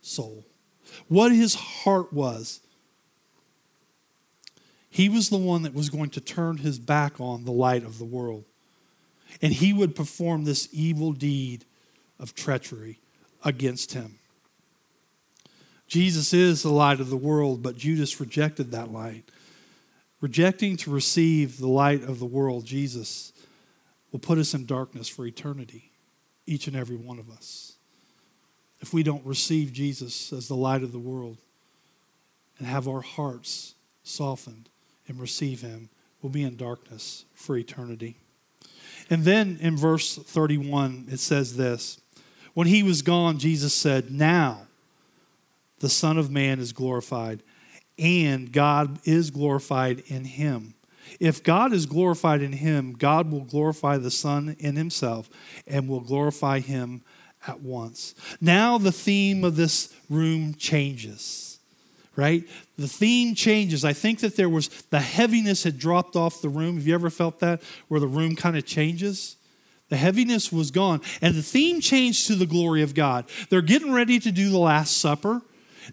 soul, 0.02 0.46
what 1.08 1.32
his 1.32 1.56
heart 1.56 2.12
was. 2.12 2.62
He 4.90 5.10
was 5.10 5.30
the 5.30 5.38
one 5.38 5.64
that 5.64 5.74
was 5.74 5.90
going 5.90 6.10
to 6.12 6.22
turn 6.22 6.58
his 6.58 6.80
back 6.80 7.20
on 7.20 7.44
the 7.44 7.52
light 7.52 7.84
of 7.84 7.98
the 7.98 8.06
world 8.06 8.46
and 9.42 9.54
he 9.54 9.74
would 9.74 9.96
perform 9.96 10.44
this 10.44 10.70
evil 10.72 11.12
deed 11.12 11.66
of 12.20 12.36
treachery 12.36 13.00
against 13.44 13.94
him. 13.94 14.20
Jesus 15.88 16.34
is 16.34 16.64
the 16.64 16.72
light 16.72 17.00
of 17.00 17.10
the 17.10 17.18
world, 17.18 17.62
but 17.62 17.78
Judas 17.78 18.20
rejected 18.20 18.72
that 18.72 18.92
light. 18.92 19.30
Rejecting 20.22 20.78
to 20.78 20.90
receive 20.90 21.60
the 21.60 21.68
light 21.68 22.04
of 22.04 22.20
the 22.20 22.26
world, 22.26 22.66
Jesus 22.66 23.34
will 24.12 24.20
put 24.20 24.38
us 24.38 24.54
in 24.54 24.66
darkness 24.66 25.08
for 25.08 25.26
eternity, 25.26 25.92
each 26.48 26.68
and 26.68 26.76
every 26.76 26.96
one 26.96 27.20
of 27.20 27.30
us. 27.30 27.74
If 28.80 28.94
we 28.94 29.04
don't 29.04 29.26
receive 29.26 29.74
Jesus 29.74 30.34
as 30.34 30.48
the 30.48 30.56
light 30.56 30.84
of 30.84 30.92
the 30.92 31.00
world 31.00 31.38
and 32.58 32.68
have 32.68 32.88
our 32.88 33.02
hearts 33.02 33.76
softened 34.04 34.70
and 35.08 35.20
receive 35.20 35.62
him, 35.62 35.90
we'll 36.22 36.32
be 36.32 36.44
in 36.44 36.56
darkness 36.56 37.26
for 37.34 37.58
eternity. 37.58 38.18
And 39.10 39.24
then 39.24 39.58
in 39.62 39.78
verse 39.78 40.16
31, 40.16 41.08
it 41.12 41.20
says 41.20 41.58
this 41.58 42.00
When 42.54 42.68
he 42.68 42.84
was 42.84 43.02
gone, 43.02 43.38
Jesus 43.38 43.74
said, 43.74 44.12
Now 44.12 44.68
the 45.80 45.90
Son 45.90 46.18
of 46.18 46.32
Man 46.32 46.60
is 46.60 46.74
glorified, 46.74 47.44
and 47.98 48.52
God 48.52 49.00
is 49.04 49.30
glorified 49.30 50.04
in 50.08 50.26
him. 50.26 50.74
If 51.20 51.44
God 51.44 51.72
is 51.72 51.86
glorified 51.86 52.42
in 52.42 52.54
him, 52.54 52.94
God 52.94 53.32
will 53.32 53.44
glorify 53.44 53.98
the 53.98 54.12
Son 54.12 54.56
in 54.60 54.76
himself 54.76 55.30
and 55.68 55.88
will 55.88 56.00
glorify 56.00 56.60
him 56.60 57.04
at 57.48 57.62
once. 57.62 58.16
Now 58.42 58.78
the 58.78 58.92
theme 58.92 59.44
of 59.44 59.56
this 59.56 59.94
room 60.10 60.56
changes 60.56 61.55
right? 62.16 62.44
The 62.78 62.88
theme 62.88 63.36
changes. 63.36 63.84
I 63.84 63.94
think 63.94 64.20
that 64.20 64.36
there 64.36 64.50
was 64.50 64.68
the 64.90 65.00
heaviness 65.00 65.64
had 65.64 65.78
dropped 65.78 66.16
off 66.16 66.42
the 66.42 66.50
room. 66.50 66.76
Have 66.76 66.88
you 66.88 66.94
ever 66.94 67.10
felt 67.10 67.40
that 67.40 67.62
where 67.88 68.00
the 68.00 68.08
room 68.08 68.36
kind 68.36 68.58
of 68.58 68.66
changes? 68.66 69.38
The 69.90 69.98
heaviness 69.98 70.52
was 70.52 70.72
gone, 70.72 71.02
and 71.22 71.36
the 71.36 71.44
theme 71.44 71.80
changed 71.80 72.28
to 72.28 72.36
the 72.36 72.48
glory 72.48 72.82
of 72.82 72.96
God. 72.96 73.26
They're 73.50 73.62
getting 73.62 73.92
ready 73.92 74.20
to 74.20 74.32
do 74.32 74.50
the 74.50 74.58
Last 74.58 74.98
Supper 74.98 75.42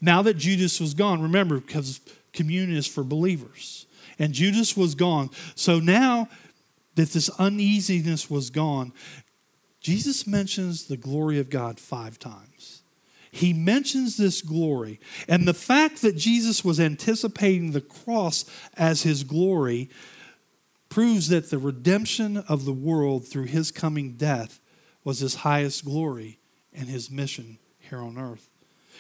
now 0.01 0.23
that 0.23 0.39
Judas 0.39 0.81
was 0.81 0.95
gone. 0.95 1.21
Remember, 1.21 1.61
because 1.61 2.01
communion 2.33 2.77
is 2.77 2.87
for 2.87 3.05
believers, 3.05 3.87
and 4.19 4.33
Judas 4.33 4.77
was 4.77 4.95
gone. 4.95 5.29
So 5.57 5.79
now 5.79 6.29
that 6.95 7.11
this 7.11 7.29
uneasiness 7.39 8.31
was 8.31 8.49
gone, 8.49 8.93
Jesus 9.81 10.27
mentions 10.27 10.87
the 10.87 10.97
glory 10.97 11.39
of 11.39 11.51
God 11.51 11.79
five 11.79 12.19
times 12.19 12.52
he 13.33 13.55
mentions 13.55 14.19
this 14.19 14.43
glory. 14.43 15.01
And 15.27 15.49
the 15.49 15.55
fact 15.55 16.03
that 16.03 16.17
Jesus 16.17 16.63
was 16.63 16.79
anticipating 16.79 17.73
the 17.73 17.81
cross 17.81 18.45
as 18.77 19.03
his 19.03 19.25
glory 19.25 19.89
proves 20.91 21.29
that 21.29 21.49
the 21.49 21.57
redemption 21.57 22.37
of 22.37 22.67
the 22.67 22.75
world 22.75 23.27
through 23.27 23.47
his 23.47 23.71
coming 23.71 24.13
death 24.13 24.61
was 25.03 25.21
his 25.21 25.37
highest 25.37 25.87
glory 25.87 26.39
and 26.75 26.89
his 26.89 27.11
mission 27.11 27.59
here 27.79 28.01
on 28.01 28.19
earth. 28.19 28.51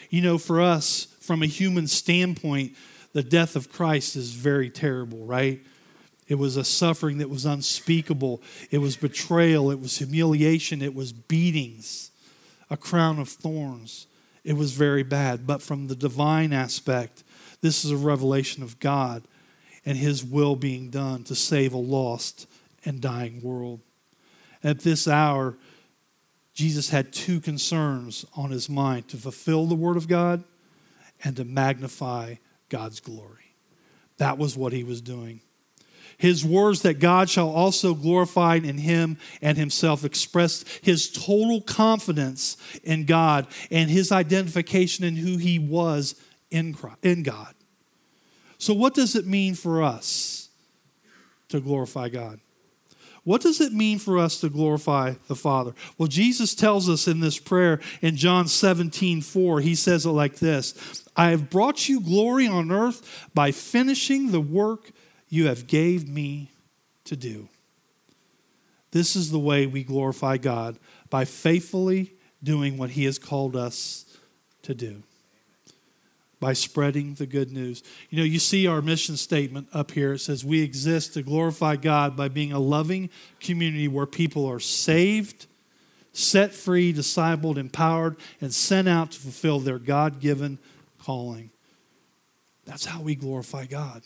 You 0.09 0.23
know, 0.23 0.39
for 0.39 0.63
us, 0.63 1.09
from 1.21 1.43
a 1.43 1.47
human 1.47 1.87
standpoint, 1.87 2.75
the 3.13 3.23
death 3.23 3.55
of 3.55 3.71
Christ 3.71 4.17
is 4.17 4.33
very 4.33 4.71
terrible, 4.71 5.27
right? 5.27 5.61
It 6.27 6.37
was 6.37 6.57
a 6.57 6.65
suffering 6.65 7.19
that 7.19 7.29
was 7.29 7.45
unspeakable. 7.45 8.41
It 8.71 8.79
was 8.79 8.97
betrayal. 8.97 9.71
It 9.71 9.79
was 9.79 9.99
humiliation. 9.99 10.81
It 10.81 10.95
was 10.95 11.13
beatings, 11.13 12.11
a 12.71 12.79
crown 12.79 13.19
of 13.19 13.29
thorns. 13.29 14.07
It 14.45 14.55
was 14.55 14.73
very 14.73 15.03
bad. 15.03 15.47
But 15.47 15.63
from 15.63 15.87
the 15.87 15.97
divine 15.97 16.53
aspect, 16.53 17.23
this 17.61 17.85
is 17.85 17.91
a 17.91 17.97
revelation 17.97 18.63
of 18.63 18.79
God 18.79 19.23
and 19.85 19.97
His 19.97 20.25
will 20.25 20.57
being 20.57 20.91
done 20.91 21.25
to 21.25 21.35
save 21.35 21.73
a 21.73 21.79
lost 21.79 22.47
and 22.85 23.01
dying 23.01 23.43
world. 23.43 23.81
At 24.63 24.81
this 24.81 25.09
hour, 25.09 25.57
Jesus 26.55 26.91
had 26.91 27.13
two 27.13 27.41
concerns 27.41 28.25
on 28.37 28.51
his 28.51 28.69
mind 28.69 29.09
to 29.09 29.17
fulfill 29.17 29.67
the 29.67 29.75
Word 29.75 29.97
of 29.97 30.09
God 30.09 30.45
and 31.25 31.37
to 31.37 31.45
magnify 31.45 32.37
God's 32.69 33.01
glory. 33.01 33.55
That 34.19 34.39
was 34.39 34.57
what 34.57 34.73
he 34.73 34.85
was 34.85 35.01
doing. 35.01 35.41
His 36.23 36.45
words 36.45 36.83
that 36.83 37.01
God 37.01 37.29
shall 37.29 37.51
also 37.51 37.95
glorify 37.95 38.55
in 38.55 38.79
him 38.79 39.19
and 39.43 39.59
himself 39.59 40.05
expressed 40.05 40.69
his 40.81 41.11
total 41.11 41.61
confidence 41.61 42.57
in 42.85 43.07
God 43.07 43.49
and 43.73 43.91
his 43.91 44.13
identification 44.13 45.05
in 45.05 45.17
who 45.17 45.37
he 45.37 45.59
was 45.59 46.15
in, 46.49 46.75
Christ, 46.75 46.99
in 47.03 47.25
God. 47.25 47.53
So, 48.57 48.73
what 48.73 48.95
does 48.95 49.17
it 49.17 49.27
mean 49.27 49.57
for 49.57 49.83
us 49.83 50.49
to 51.49 51.59
glorify 51.59 52.09
God? 52.09 52.39
What 53.25 53.41
does 53.41 53.61
it 53.61 53.73
mean 53.73 53.99
for 53.99 54.17
us 54.17 54.39
to 54.43 54.49
glorify 54.49 55.15
the 55.27 55.35
Father? 55.35 55.75
Well, 55.99 56.07
Jesus 56.07 56.55
tells 56.55 56.89
us 56.89 57.09
in 57.09 57.19
this 57.19 57.41
prayer 57.41 57.81
in 58.01 58.15
John 58.15 58.47
17, 58.47 59.23
4, 59.23 59.61
he 59.61 59.75
says 59.75 60.07
it 60.07 60.11
like 60.11 60.37
this 60.37 61.03
I 61.17 61.31
have 61.31 61.51
brought 61.51 61.89
you 61.89 62.01
glory 62.01 62.47
on 62.47 62.71
earth 62.71 63.29
by 63.35 63.51
finishing 63.51 64.31
the 64.31 64.41
work 64.41 64.93
you 65.33 65.47
have 65.47 65.67
gave 65.67 66.07
me 66.07 66.51
to 67.05 67.17
do. 67.17 67.49
This 68.91 69.17
is 69.17 69.31
the 69.31 69.39
way 69.39 69.65
we 69.65 69.83
glorify 69.83 70.37
God 70.37 70.79
by 71.09 71.25
faithfully 71.25 72.13
doing 72.45 72.77
what 72.77 72.91
he 72.91 73.07
has 73.07 73.19
called 73.19 73.57
us 73.57 74.05
to 74.61 74.75
do 74.75 75.03
by 76.39 76.53
spreading 76.53 77.15
the 77.15 77.25
good 77.25 77.51
news. 77.51 77.83
You 78.11 78.19
know, 78.19 78.25
you 78.25 78.39
see 78.39 78.67
our 78.67 78.83
mission 78.83 79.17
statement 79.17 79.69
up 79.73 79.93
here. 79.93 80.13
It 80.13 80.19
says, 80.19 80.45
We 80.45 80.61
exist 80.61 81.15
to 81.15 81.23
glorify 81.23 81.77
God 81.77 82.15
by 82.15 82.29
being 82.29 82.53
a 82.53 82.59
loving 82.59 83.09
community 83.41 83.89
where 83.89 84.05
people 84.05 84.45
are 84.45 84.61
saved, 84.61 85.47
set 86.13 86.53
free, 86.53 86.93
discipled, 86.93 87.57
empowered, 87.57 88.17
and 88.43 88.53
sent 88.53 88.87
out 88.87 89.13
to 89.13 89.19
fulfill 89.19 89.61
their 89.61 89.79
God 89.79 90.21
given 90.21 90.59
calling. 90.99 91.49
That's 92.67 92.85
how 92.85 93.01
we 93.01 93.15
glorify 93.15 93.65
God. 93.65 94.03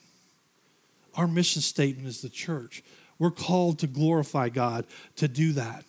Our 1.16 1.26
mission 1.26 1.62
statement 1.62 2.06
is 2.06 2.20
the 2.20 2.28
church. 2.28 2.82
We're 3.18 3.30
called 3.30 3.78
to 3.80 3.86
glorify 3.86 4.50
God, 4.50 4.86
to 5.16 5.26
do 5.26 5.52
that. 5.52 5.84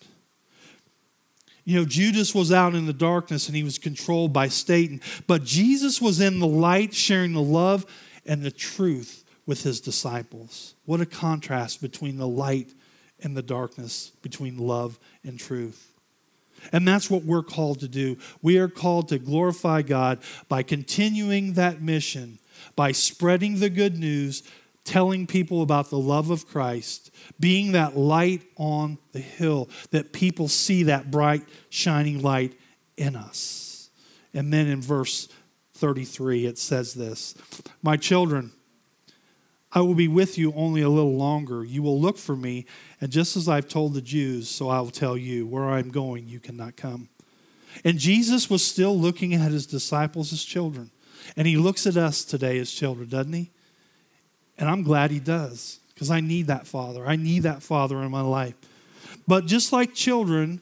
You 1.64 1.78
know, 1.78 1.84
Judas 1.84 2.34
was 2.34 2.50
out 2.50 2.74
in 2.74 2.86
the 2.86 2.94
darkness 2.94 3.46
and 3.46 3.54
he 3.54 3.62
was 3.62 3.76
controlled 3.76 4.32
by 4.32 4.48
Satan, 4.48 5.02
but 5.26 5.44
Jesus 5.44 6.00
was 6.00 6.18
in 6.18 6.38
the 6.38 6.46
light, 6.46 6.94
sharing 6.94 7.34
the 7.34 7.42
love 7.42 7.84
and 8.24 8.42
the 8.42 8.50
truth 8.50 9.22
with 9.44 9.64
his 9.64 9.80
disciples. 9.80 10.74
What 10.86 11.02
a 11.02 11.06
contrast 11.06 11.82
between 11.82 12.16
the 12.16 12.26
light 12.26 12.72
and 13.22 13.36
the 13.36 13.42
darkness, 13.42 14.12
between 14.22 14.56
love 14.56 14.98
and 15.24 15.38
truth. 15.38 15.92
And 16.72 16.88
that's 16.88 17.10
what 17.10 17.24
we're 17.24 17.42
called 17.42 17.80
to 17.80 17.88
do. 17.88 18.16
We 18.42 18.58
are 18.58 18.68
called 18.68 19.08
to 19.08 19.18
glorify 19.18 19.82
God 19.82 20.20
by 20.48 20.62
continuing 20.62 21.52
that 21.52 21.82
mission, 21.82 22.38
by 22.76 22.92
spreading 22.92 23.60
the 23.60 23.70
good 23.70 23.98
news, 23.98 24.42
telling 24.88 25.26
people 25.26 25.60
about 25.60 25.90
the 25.90 25.98
love 25.98 26.30
of 26.30 26.48
Christ, 26.48 27.10
being 27.38 27.72
that 27.72 27.94
light 27.94 28.42
on 28.56 28.96
the 29.12 29.20
hill, 29.20 29.68
that 29.90 30.14
people 30.14 30.48
see 30.48 30.84
that 30.84 31.10
bright, 31.10 31.42
shining 31.68 32.22
light 32.22 32.58
in 32.96 33.14
us. 33.14 33.90
And 34.32 34.50
then 34.50 34.66
in 34.66 34.80
verse 34.80 35.28
33, 35.74 36.46
it 36.46 36.56
says 36.56 36.94
this 36.94 37.34
My 37.82 37.98
children, 37.98 38.52
I 39.72 39.82
will 39.82 39.94
be 39.94 40.08
with 40.08 40.38
you 40.38 40.54
only 40.54 40.80
a 40.80 40.88
little 40.88 41.16
longer. 41.16 41.62
You 41.64 41.82
will 41.82 42.00
look 42.00 42.16
for 42.16 42.34
me, 42.34 42.64
and 42.98 43.12
just 43.12 43.36
as 43.36 43.46
I've 43.46 43.68
told 43.68 43.92
the 43.92 44.00
Jews, 44.00 44.48
so 44.48 44.70
I 44.70 44.80
will 44.80 44.90
tell 44.90 45.18
you, 45.18 45.46
where 45.46 45.68
I'm 45.68 45.90
going, 45.90 46.28
you 46.28 46.40
cannot 46.40 46.76
come. 46.76 47.10
And 47.84 47.98
Jesus 47.98 48.48
was 48.48 48.64
still 48.64 48.98
looking 48.98 49.34
at 49.34 49.52
his 49.52 49.66
disciples 49.66 50.32
as 50.32 50.42
children. 50.42 50.90
And 51.36 51.46
he 51.46 51.58
looks 51.58 51.86
at 51.86 51.98
us 51.98 52.24
today 52.24 52.58
as 52.58 52.72
children, 52.72 53.10
doesn't 53.10 53.34
he? 53.34 53.50
And 54.58 54.68
I'm 54.68 54.82
glad 54.82 55.10
he 55.10 55.20
does 55.20 55.78
because 55.94 56.10
I 56.10 56.20
need 56.20 56.48
that 56.48 56.66
father. 56.66 57.06
I 57.06 57.16
need 57.16 57.44
that 57.44 57.62
father 57.62 58.02
in 58.02 58.10
my 58.10 58.20
life. 58.20 58.54
But 59.26 59.46
just 59.46 59.72
like 59.72 59.94
children, 59.94 60.60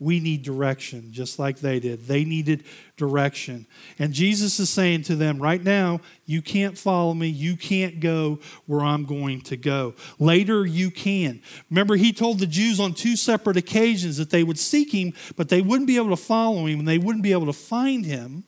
we 0.00 0.20
need 0.20 0.42
direction, 0.42 1.12
just 1.12 1.38
like 1.38 1.58
they 1.58 1.80
did. 1.80 2.06
They 2.06 2.24
needed 2.24 2.64
direction. 2.96 3.66
And 3.98 4.12
Jesus 4.12 4.60
is 4.60 4.70
saying 4.70 5.02
to 5.04 5.16
them, 5.16 5.38
right 5.38 5.62
now, 5.62 6.00
you 6.24 6.40
can't 6.40 6.78
follow 6.78 7.14
me. 7.14 7.26
You 7.26 7.56
can't 7.56 7.98
go 7.98 8.38
where 8.66 8.80
I'm 8.80 9.04
going 9.04 9.40
to 9.42 9.56
go. 9.56 9.94
Later, 10.20 10.64
you 10.64 10.92
can. 10.92 11.42
Remember, 11.68 11.96
he 11.96 12.12
told 12.12 12.38
the 12.38 12.46
Jews 12.46 12.78
on 12.78 12.94
two 12.94 13.16
separate 13.16 13.56
occasions 13.56 14.18
that 14.18 14.30
they 14.30 14.44
would 14.44 14.58
seek 14.58 14.92
him, 14.92 15.14
but 15.36 15.48
they 15.48 15.62
wouldn't 15.62 15.88
be 15.88 15.96
able 15.96 16.10
to 16.10 16.16
follow 16.16 16.66
him 16.66 16.78
and 16.78 16.88
they 16.88 16.98
wouldn't 16.98 17.24
be 17.24 17.32
able 17.32 17.46
to 17.46 17.52
find 17.52 18.06
him. 18.06 18.44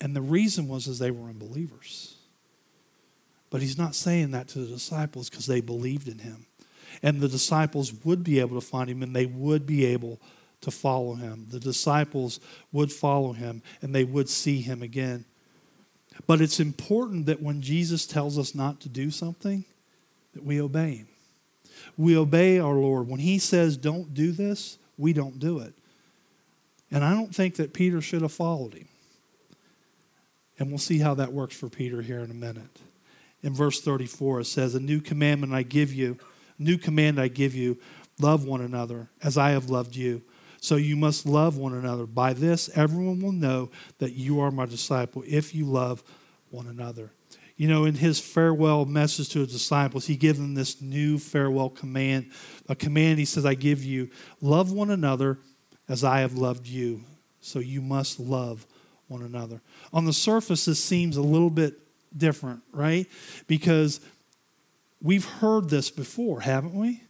And 0.00 0.16
the 0.16 0.22
reason 0.22 0.68
was 0.68 0.86
is 0.86 0.98
they 0.98 1.10
were 1.10 1.28
unbelievers. 1.28 2.09
But 3.50 3.60
he's 3.60 3.76
not 3.76 3.96
saying 3.96 4.30
that 4.30 4.48
to 4.48 4.60
the 4.60 4.66
disciples 4.72 5.28
because 5.28 5.46
they 5.46 5.60
believed 5.60 6.08
in 6.08 6.20
him. 6.20 6.46
And 7.02 7.20
the 7.20 7.28
disciples 7.28 7.92
would 8.04 8.22
be 8.22 8.38
able 8.38 8.60
to 8.60 8.66
find 8.66 8.88
him 8.88 9.02
and 9.02 9.14
they 9.14 9.26
would 9.26 9.66
be 9.66 9.84
able 9.86 10.20
to 10.60 10.70
follow 10.70 11.14
him. 11.14 11.46
The 11.50 11.60
disciples 11.60 12.38
would 12.72 12.92
follow 12.92 13.32
him 13.32 13.62
and 13.82 13.94
they 13.94 14.04
would 14.04 14.28
see 14.28 14.60
him 14.60 14.82
again. 14.82 15.24
But 16.26 16.40
it's 16.40 16.60
important 16.60 17.26
that 17.26 17.42
when 17.42 17.60
Jesus 17.62 18.06
tells 18.06 18.38
us 18.38 18.54
not 18.54 18.80
to 18.80 18.88
do 18.88 19.10
something, 19.10 19.64
that 20.34 20.44
we 20.44 20.60
obey 20.60 20.96
him. 20.96 21.08
We 21.96 22.16
obey 22.16 22.58
our 22.58 22.74
Lord. 22.74 23.08
When 23.08 23.20
he 23.20 23.38
says, 23.38 23.76
don't 23.76 24.12
do 24.12 24.32
this, 24.32 24.78
we 24.98 25.12
don't 25.12 25.38
do 25.38 25.60
it. 25.60 25.72
And 26.90 27.04
I 27.04 27.14
don't 27.14 27.34
think 27.34 27.56
that 27.56 27.72
Peter 27.72 28.00
should 28.00 28.22
have 28.22 28.32
followed 28.32 28.74
him. 28.74 28.88
And 30.58 30.68
we'll 30.68 30.78
see 30.78 30.98
how 30.98 31.14
that 31.14 31.32
works 31.32 31.56
for 31.56 31.68
Peter 31.68 32.02
here 32.02 32.20
in 32.20 32.30
a 32.30 32.34
minute 32.34 32.80
in 33.42 33.54
verse 33.54 33.80
34 33.80 34.40
it 34.40 34.44
says 34.44 34.74
a 34.74 34.80
new 34.80 35.00
commandment 35.00 35.52
i 35.52 35.62
give 35.62 35.92
you 35.92 36.16
new 36.58 36.76
command 36.76 37.20
i 37.20 37.28
give 37.28 37.54
you 37.54 37.78
love 38.20 38.44
one 38.44 38.60
another 38.60 39.08
as 39.22 39.36
i 39.38 39.50
have 39.50 39.70
loved 39.70 39.96
you. 39.96 40.22
So 40.60 40.76
you 40.76 40.94
must 40.94 41.24
love 41.24 41.56
one 41.56 41.72
another. 41.72 42.06
By 42.06 42.34
this 42.34 42.68
everyone 42.76 43.20
will 43.20 43.32
know 43.32 43.70
that 43.98 44.12
you 44.12 44.40
are 44.40 44.50
my 44.50 44.66
disciple 44.66 45.24
if 45.26 45.54
you 45.54 45.64
love 45.64 46.02
one 46.50 46.66
another. 46.66 47.12
You 47.56 47.68
know 47.68 47.84
in 47.84 47.94
his 47.94 48.20
farewell 48.20 48.84
message 48.84 49.30
to 49.30 49.40
his 49.40 49.52
disciples 49.52 50.06
he 50.06 50.16
gives 50.16 50.38
them 50.38 50.54
this 50.54 50.80
new 50.80 51.18
farewell 51.18 51.70
command 51.70 52.30
a 52.68 52.74
command. 52.74 53.18
He 53.18 53.24
says 53.24 53.46
i 53.46 53.54
give 53.54 53.82
you 53.84 54.10
love 54.40 54.72
one 54.72 54.90
another 54.90 55.38
as 55.88 56.04
i 56.04 56.20
have 56.20 56.34
loved 56.34 56.66
you. 56.66 57.02
So 57.40 57.58
you 57.58 57.80
must 57.80 58.20
love 58.20 58.66
one 59.08 59.22
another. 59.22 59.62
On 59.92 60.04
the 60.04 60.12
surface 60.12 60.66
this 60.66 60.82
seems 60.82 61.16
a 61.16 61.22
little 61.22 61.50
bit 61.50 61.78
different, 62.16 62.62
right? 62.72 63.06
Because 63.46 64.00
we've 65.02 65.24
heard 65.24 65.70
this 65.70 65.90
before, 65.90 66.40
haven't 66.40 66.74
we? 66.74 67.02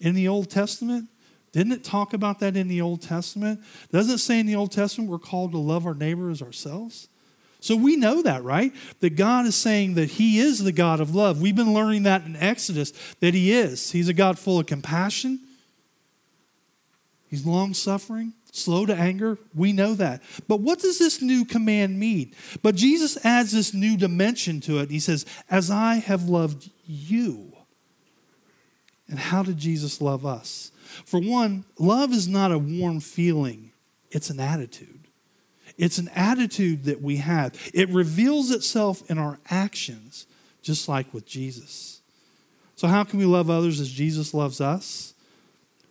In 0.00 0.14
the 0.14 0.28
Old 0.28 0.50
Testament. 0.50 1.08
Didn't 1.52 1.72
it 1.72 1.84
talk 1.84 2.12
about 2.12 2.38
that 2.40 2.56
in 2.56 2.68
the 2.68 2.80
Old 2.80 3.02
Testament? 3.02 3.60
Doesn't 3.90 4.14
it 4.14 4.18
say 4.18 4.38
in 4.38 4.46
the 4.46 4.54
Old 4.54 4.70
Testament 4.70 5.10
we're 5.10 5.18
called 5.18 5.52
to 5.52 5.58
love 5.58 5.84
our 5.86 5.94
neighbor 5.94 6.30
as 6.30 6.42
ourselves? 6.42 7.08
So 7.60 7.76
we 7.76 7.96
know 7.96 8.22
that, 8.22 8.42
right? 8.42 8.72
That 9.00 9.16
God 9.16 9.46
is 9.46 9.54
saying 9.54 9.94
that 9.94 10.12
He 10.12 10.38
is 10.38 10.60
the 10.60 10.72
God 10.72 11.00
of 11.00 11.14
love. 11.14 11.40
We've 11.40 11.56
been 11.56 11.74
learning 11.74 12.04
that 12.04 12.24
in 12.24 12.36
Exodus, 12.36 12.92
that 13.20 13.34
He 13.34 13.52
is. 13.52 13.90
He's 13.90 14.08
a 14.08 14.14
God 14.14 14.38
full 14.38 14.58
of 14.58 14.66
compassion, 14.66 15.40
He's 17.28 17.46
long 17.46 17.74
suffering, 17.74 18.32
slow 18.52 18.86
to 18.86 18.94
anger. 18.94 19.38
We 19.54 19.72
know 19.72 19.94
that. 19.94 20.22
But 20.48 20.60
what 20.60 20.80
does 20.80 20.98
this 20.98 21.22
new 21.22 21.44
command 21.44 21.98
mean? 21.98 22.34
But 22.62 22.74
Jesus 22.74 23.24
adds 23.24 23.52
this 23.52 23.74
new 23.74 23.96
dimension 23.96 24.60
to 24.62 24.78
it. 24.78 24.90
He 24.90 24.98
says, 24.98 25.26
As 25.50 25.70
I 25.70 25.96
have 25.96 26.28
loved 26.28 26.70
you. 26.86 27.52
And 29.08 29.18
how 29.18 29.42
did 29.42 29.58
Jesus 29.58 30.00
love 30.00 30.24
us? 30.24 30.70
For 31.04 31.20
one, 31.20 31.64
love 31.78 32.12
is 32.12 32.28
not 32.28 32.52
a 32.52 32.58
warm 32.58 33.00
feeling, 33.00 33.72
it's 34.10 34.30
an 34.30 34.40
attitude. 34.40 34.96
It's 35.78 35.96
an 35.96 36.10
attitude 36.14 36.84
that 36.84 37.00
we 37.00 37.16
have. 37.16 37.58
It 37.72 37.88
reveals 37.88 38.50
itself 38.50 39.08
in 39.10 39.16
our 39.16 39.38
actions, 39.48 40.26
just 40.60 40.88
like 40.90 41.14
with 41.14 41.24
Jesus. 41.24 42.02
So, 42.76 42.86
how 42.86 43.04
can 43.04 43.18
we 43.18 43.24
love 43.24 43.48
others 43.48 43.80
as 43.80 43.90
Jesus 43.90 44.34
loves 44.34 44.60
us 44.60 45.14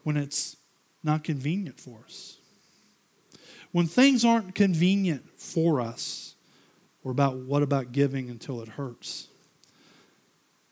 when 0.04 0.16
it's 0.16 0.58
not 1.04 1.24
convenient 1.24 1.80
for 1.80 2.00
us? 2.06 2.39
When 3.72 3.86
things 3.86 4.26
aren't 4.26 4.56
convenient 4.56 5.30
for 5.40 5.80
us, 5.80 6.36
or 7.04 7.12
about 7.12 7.36
what 7.38 7.64
about 7.64 7.92
giving 7.92 8.30
until 8.30 8.62
it 8.62 8.70
hurts? 8.70 9.28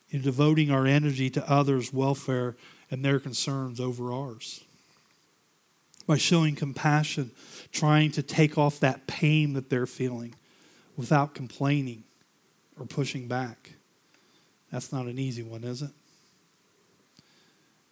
In 0.09 0.21
devoting 0.21 0.71
our 0.71 0.85
energy 0.85 1.29
to 1.31 1.49
others' 1.49 1.93
welfare 1.93 2.55
and 2.89 3.03
their 3.03 3.19
concerns 3.19 3.79
over 3.79 4.11
ours. 4.11 4.63
By 6.05 6.17
showing 6.17 6.55
compassion, 6.55 7.31
trying 7.71 8.11
to 8.11 8.23
take 8.23 8.57
off 8.57 8.79
that 8.79 9.07
pain 9.07 9.53
that 9.53 9.69
they're 9.69 9.85
feeling 9.85 10.35
without 10.95 11.35
complaining 11.35 12.03
or 12.79 12.85
pushing 12.85 13.27
back. 13.27 13.73
That's 14.71 14.93
not 14.93 15.05
an 15.05 15.19
easy 15.19 15.43
one, 15.43 15.63
is 15.63 15.81
it? 15.81 15.91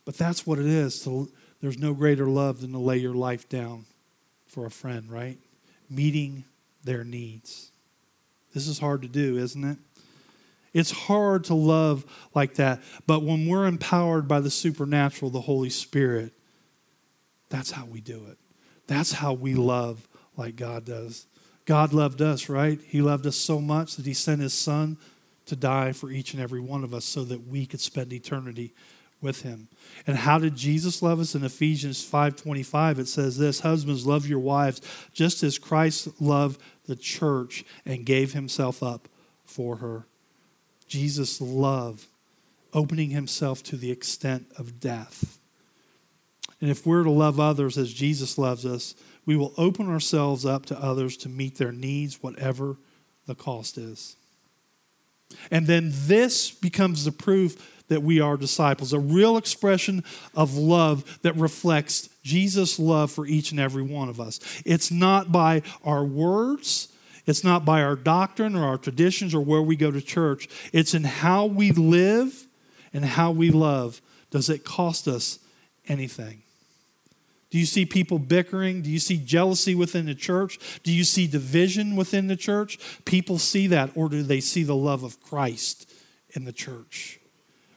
But 0.06 0.18
that's 0.18 0.48
what 0.48 0.60
it 0.60 0.66
is. 0.66 1.02
To, 1.04 1.30
there's 1.62 1.78
no 1.78 1.94
greater 1.94 2.28
love 2.28 2.62
than 2.62 2.72
to 2.72 2.78
lay 2.78 2.98
your 2.98 3.14
life 3.14 3.50
down 3.50 3.86
for 4.48 4.66
a 4.66 4.72
friend, 4.72 5.12
right? 5.12 5.38
Meeting 5.90 6.44
their 6.84 7.04
needs. 7.04 7.72
This 8.54 8.68
is 8.68 8.80
hard 8.80 9.02
to 9.02 9.08
do, 9.08 9.38
isn't 9.38 9.64
it? 9.64 9.78
It's 10.74 10.92
hard 10.92 11.46
to 11.46 11.54
love 11.54 12.06
like 12.34 12.56
that. 12.56 12.82
But 13.08 13.24
when 13.24 13.48
we're 13.48 13.66
empowered 13.66 14.28
by 14.28 14.42
the 14.42 14.50
supernatural, 14.50 15.32
the 15.32 15.42
Holy 15.42 15.70
Spirit, 15.70 16.34
that's 17.50 17.72
how 17.72 17.86
we 17.86 18.02
do 18.02 18.26
it. 18.30 18.38
That's 18.88 19.14
how 19.14 19.34
we 19.34 19.54
love 19.54 20.08
like 20.36 20.56
God 20.56 20.86
does. 20.86 21.28
God 21.66 21.94
loved 21.94 22.22
us, 22.22 22.50
right? 22.50 22.80
He 22.86 23.02
loved 23.02 23.26
us 23.26 23.36
so 23.36 23.60
much 23.60 23.96
that 23.96 24.06
He 24.06 24.14
sent 24.14 24.42
His 24.42 24.54
Son 24.54 24.98
to 25.46 25.56
die 25.56 25.92
for 25.92 26.12
each 26.12 26.34
and 26.34 26.42
every 26.42 26.60
one 26.60 26.84
of 26.84 26.94
us 26.94 27.06
so 27.06 27.24
that 27.24 27.48
we 27.48 27.66
could 27.66 27.80
spend 27.80 28.12
eternity 28.12 28.74
with 29.22 29.42
him. 29.42 29.68
And 30.06 30.18
how 30.18 30.38
did 30.38 30.56
Jesus 30.56 31.02
love 31.02 31.20
us? 31.20 31.36
In 31.36 31.44
Ephesians 31.44 32.06
5:25 32.06 33.00
it 33.00 33.08
says 33.08 33.38
this, 33.38 33.62
husbands 33.62 34.06
love 34.06 34.28
your 34.28 34.40
wives 34.40 34.82
just 35.14 35.44
as 35.44 35.58
Christ 35.58 36.22
loved 36.22 36.62
the 36.86 36.96
church 36.96 37.66
and 37.86 38.06
gave 38.06 38.34
himself 38.34 38.84
up 38.84 39.08
for 39.44 39.78
her. 39.78 40.06
Jesus 40.88 41.42
love 41.42 42.08
opening 42.74 43.10
himself 43.10 43.64
to 43.64 43.78
the 43.78 43.92
extent 43.92 44.48
of 44.58 44.80
death. 44.80 45.40
And 46.62 46.70
if 46.70 46.86
we're 46.86 47.04
to 47.04 47.12
love 47.12 47.40
others 47.40 47.78
as 47.78 47.94
Jesus 47.94 48.38
loves 48.38 48.66
us, 48.66 48.96
we 49.26 49.36
will 49.36 49.54
open 49.58 49.90
ourselves 49.90 50.46
up 50.46 50.66
to 50.68 50.80
others 50.80 51.18
to 51.18 51.30
meet 51.30 51.58
their 51.58 51.72
needs, 51.72 52.22
whatever 52.22 52.78
the 53.26 53.36
cost 53.36 53.78
is. 53.78 54.16
And 55.50 55.68
then 55.68 55.90
this 55.92 56.52
becomes 56.52 57.06
the 57.06 57.12
proof 57.12 57.75
that 57.88 58.04
we 58.04 58.20
are 58.20 58.38
disciples, 58.38 58.94
a 58.94 59.00
real 59.00 59.38
expression 59.38 60.04
of 60.36 60.56
love 60.56 61.20
that 61.22 61.36
reflects 61.36 62.10
Jesus' 62.24 62.80
love 62.80 63.12
for 63.12 63.26
each 63.26 63.52
and 63.52 63.60
every 63.60 63.84
one 63.84 64.10
of 64.10 64.20
us. 64.20 64.40
It's 64.66 64.92
not 64.92 65.32
by 65.32 65.62
our 65.84 66.04
words, 66.04 66.90
it's 67.26 67.44
not 67.44 67.66
by 67.66 67.82
our 67.82 67.96
doctrine 67.96 68.56
or 68.56 68.66
our 68.66 68.78
traditions 68.78 69.34
or 69.34 69.42
where 69.42 69.62
we 69.62 69.76
go 69.76 69.92
to 69.92 70.02
church. 70.02 70.48
It's 70.72 70.94
in 70.94 71.04
how 71.04 71.46
we 71.46 71.72
live 71.72 72.48
and 72.94 73.04
how 73.04 73.32
we 73.32 73.50
love. 73.52 74.02
Does 74.30 74.50
it 74.50 74.64
cost 74.64 75.08
us 75.08 75.40
anything? 75.88 76.44
Do 77.50 77.60
you 77.60 77.66
see 77.66 77.86
people 77.86 78.20
bickering? 78.20 78.82
Do 78.82 78.90
you 78.90 79.00
see 79.00 79.18
jealousy 79.18 79.76
within 79.76 80.08
the 80.08 80.16
church? 80.16 80.60
Do 80.84 80.92
you 80.92 81.04
see 81.04 81.26
division 81.26 81.96
within 81.96 82.28
the 82.28 82.36
church? 82.36 82.78
People 83.06 83.40
see 83.40 83.68
that, 83.68 83.92
or 83.96 84.10
do 84.10 84.24
they 84.24 84.42
see 84.42 84.64
the 84.64 84.76
love 84.76 85.04
of 85.04 85.22
Christ 85.22 85.90
in 86.32 86.44
the 86.44 86.52
church 86.52 87.20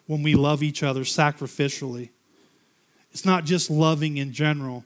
when 0.08 0.24
we 0.24 0.34
love 0.34 0.64
each 0.64 0.82
other 0.82 1.02
sacrificially? 1.02 2.08
It's 3.12 3.24
not 3.24 3.44
just 3.44 3.70
loving 3.70 4.16
in 4.16 4.32
general. 4.32 4.84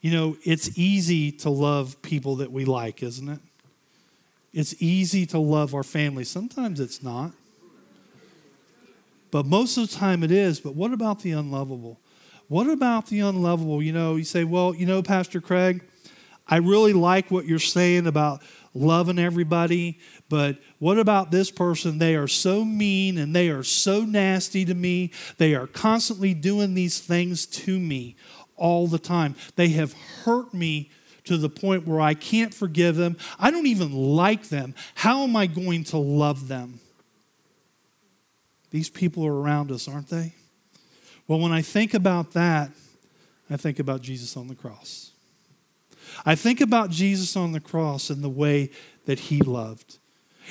You 0.00 0.10
know, 0.10 0.36
it's 0.44 0.76
easy 0.76 1.30
to 1.30 1.50
love 1.50 2.02
people 2.02 2.36
that 2.36 2.50
we 2.50 2.64
like, 2.64 3.04
isn't 3.04 3.28
it? 3.28 3.38
It's 4.52 4.74
easy 4.82 5.24
to 5.26 5.38
love 5.38 5.74
our 5.74 5.84
family. 5.84 6.24
Sometimes 6.24 6.80
it's 6.80 7.02
not. 7.02 7.30
But 9.30 9.46
most 9.46 9.78
of 9.78 9.88
the 9.88 9.96
time 9.96 10.22
it 10.22 10.30
is. 10.30 10.60
But 10.60 10.74
what 10.74 10.92
about 10.92 11.20
the 11.22 11.32
unlovable? 11.32 11.98
What 12.48 12.68
about 12.68 13.06
the 13.06 13.20
unlovable? 13.20 13.82
You 13.82 13.92
know, 13.92 14.16
you 14.16 14.24
say, 14.24 14.44
well, 14.44 14.74
you 14.74 14.84
know, 14.84 15.02
Pastor 15.02 15.40
Craig, 15.40 15.82
I 16.46 16.56
really 16.56 16.92
like 16.92 17.30
what 17.30 17.46
you're 17.46 17.58
saying 17.58 18.06
about 18.06 18.42
loving 18.74 19.18
everybody, 19.18 19.98
but 20.28 20.58
what 20.78 20.98
about 20.98 21.30
this 21.30 21.50
person? 21.50 21.98
They 21.98 22.14
are 22.16 22.28
so 22.28 22.64
mean 22.64 23.18
and 23.18 23.34
they 23.34 23.50
are 23.50 23.62
so 23.62 24.02
nasty 24.02 24.64
to 24.64 24.74
me. 24.74 25.10
They 25.38 25.54
are 25.54 25.66
constantly 25.66 26.34
doing 26.34 26.74
these 26.74 27.00
things 27.00 27.46
to 27.46 27.78
me 27.78 28.16
all 28.56 28.86
the 28.86 28.98
time. 28.98 29.34
They 29.56 29.68
have 29.70 29.92
hurt 30.24 30.54
me 30.54 30.90
to 31.24 31.36
the 31.36 31.48
point 31.48 31.86
where 31.86 32.00
I 32.00 32.14
can't 32.14 32.52
forgive 32.52 32.96
them. 32.96 33.16
I 33.38 33.50
don't 33.50 33.66
even 33.66 33.92
like 33.92 34.48
them. 34.48 34.74
How 34.94 35.22
am 35.22 35.36
I 35.36 35.46
going 35.46 35.84
to 35.84 35.98
love 35.98 36.48
them? 36.48 36.80
These 38.70 38.88
people 38.88 39.26
are 39.26 39.34
around 39.34 39.70
us, 39.70 39.86
aren't 39.86 40.08
they? 40.08 40.34
Well, 41.28 41.38
when 41.38 41.52
I 41.52 41.62
think 41.62 41.94
about 41.94 42.32
that, 42.32 42.70
I 43.50 43.56
think 43.56 43.78
about 43.78 44.00
Jesus 44.00 44.36
on 44.36 44.48
the 44.48 44.54
cross. 44.54 45.11
I 46.24 46.34
think 46.34 46.60
about 46.60 46.90
Jesus 46.90 47.36
on 47.36 47.52
the 47.52 47.60
cross 47.60 48.10
and 48.10 48.22
the 48.22 48.28
way 48.28 48.70
that 49.06 49.18
he 49.18 49.40
loved. 49.40 49.98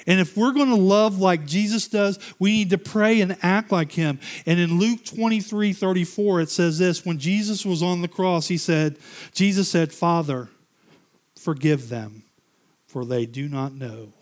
And 0.07 0.19
if 0.19 0.37
we're 0.37 0.53
going 0.53 0.69
to 0.69 0.75
love 0.75 1.19
like 1.19 1.45
Jesus 1.45 1.87
does, 1.87 2.17
we 2.39 2.51
need 2.51 2.69
to 2.69 2.77
pray 2.77 3.21
and 3.21 3.37
act 3.41 3.71
like 3.71 3.91
him. 3.91 4.19
And 4.45 4.59
in 4.59 4.79
Luke 4.79 5.03
23 5.05 5.73
34, 5.73 6.41
it 6.41 6.49
says 6.49 6.79
this 6.79 7.05
When 7.05 7.19
Jesus 7.19 7.65
was 7.65 7.83
on 7.83 8.01
the 8.01 8.07
cross, 8.07 8.47
he 8.47 8.57
said, 8.57 8.97
Jesus 9.33 9.69
said, 9.69 9.91
Father, 9.91 10.49
forgive 11.37 11.89
them, 11.89 12.23
for 12.87 13.05
they 13.05 13.25
do 13.25 13.49
not 13.49 13.73
know 13.73 14.13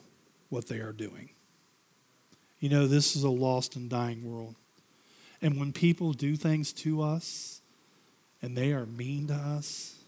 what 0.49 0.67
they 0.67 0.79
are 0.79 0.91
doing. 0.93 1.29
You 2.59 2.69
know, 2.69 2.87
this 2.87 3.15
is 3.15 3.23
a 3.23 3.29
lost 3.29 3.75
and 3.75 3.89
dying 3.89 4.29
world. 4.29 4.55
And 5.41 5.57
when 5.57 5.71
people 5.71 6.13
do 6.13 6.35
things 6.35 6.73
to 6.73 7.01
us 7.01 7.61
and 8.41 8.57
they 8.57 8.73
are 8.73 8.85
mean 8.85 9.27
to 9.27 9.33
us, 9.33 9.98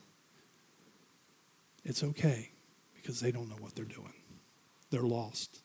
it's 1.84 2.04
okay 2.04 2.50
because 2.96 3.20
they 3.20 3.32
don't 3.32 3.50
know 3.50 3.58
what 3.60 3.76
they're 3.76 3.86
doing. 3.86 4.14
They're 4.90 5.02
lost. 5.02 5.60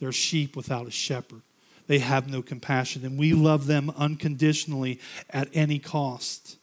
They're 0.00 0.12
sheep 0.12 0.56
without 0.56 0.86
a 0.86 0.90
shepherd. 0.90 1.42
They 1.86 1.98
have 1.98 2.28
no 2.28 2.42
compassion. 2.42 3.04
And 3.04 3.18
we 3.18 3.32
love 3.32 3.66
them 3.66 3.90
unconditionally 3.96 5.00
at 5.30 5.48
any 5.52 5.78
cost. 5.78 6.56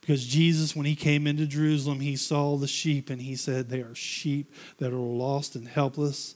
Because 0.00 0.24
Jesus, 0.24 0.74
when 0.74 0.86
he 0.86 0.96
came 0.96 1.26
into 1.26 1.46
Jerusalem, 1.46 2.00
he 2.00 2.16
saw 2.16 2.56
the 2.56 2.66
sheep 2.66 3.10
and 3.10 3.20
he 3.20 3.36
said, 3.36 3.68
They 3.68 3.80
are 3.80 3.94
sheep 3.94 4.52
that 4.78 4.92
are 4.92 4.96
lost 4.96 5.54
and 5.54 5.68
helpless, 5.68 6.34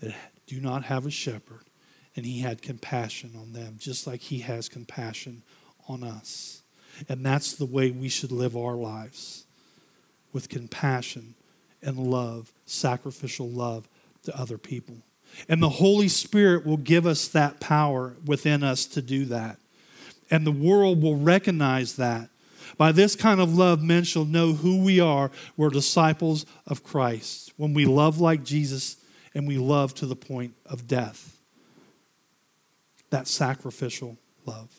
that 0.00 0.14
do 0.46 0.60
not 0.60 0.84
have 0.84 1.06
a 1.06 1.10
shepherd 1.10 1.64
and 2.16 2.26
he 2.26 2.40
had 2.40 2.62
compassion 2.62 3.32
on 3.38 3.52
them, 3.52 3.76
just 3.78 4.06
like 4.06 4.20
he 4.20 4.40
has 4.40 4.68
compassion 4.68 5.42
on 5.88 6.02
us. 6.02 6.62
And 7.08 7.24
that's 7.24 7.54
the 7.54 7.66
way 7.66 7.90
we 7.90 8.08
should 8.08 8.32
live 8.32 8.56
our 8.56 8.74
lives 8.74 9.46
with 10.32 10.48
compassion 10.48 11.34
and 11.82 11.98
love, 11.98 12.52
sacrificial 12.66 13.48
love 13.48 13.88
to 14.24 14.38
other 14.38 14.58
people. 14.58 14.96
And 15.48 15.62
the 15.62 15.68
Holy 15.68 16.08
Spirit 16.08 16.66
will 16.66 16.76
give 16.76 17.06
us 17.06 17.28
that 17.28 17.60
power 17.60 18.14
within 18.24 18.62
us 18.62 18.86
to 18.86 19.02
do 19.02 19.24
that. 19.26 19.58
And 20.30 20.46
the 20.46 20.52
world 20.52 21.02
will 21.02 21.16
recognize 21.16 21.96
that. 21.96 22.28
By 22.78 22.92
this 22.92 23.16
kind 23.16 23.40
of 23.40 23.56
love, 23.56 23.82
men 23.82 24.04
shall 24.04 24.24
know 24.24 24.52
who 24.52 24.82
we 24.82 25.00
are. 25.00 25.30
We're 25.56 25.70
disciples 25.70 26.46
of 26.66 26.82
Christ. 26.82 27.52
When 27.56 27.74
we 27.74 27.84
love 27.84 28.20
like 28.20 28.44
Jesus 28.44 28.96
and 29.34 29.46
we 29.46 29.58
love 29.58 29.94
to 29.96 30.06
the 30.06 30.16
point 30.16 30.54
of 30.66 30.86
death 30.86 31.38
that 33.12 33.28
sacrificial 33.28 34.16
love. 34.46 34.70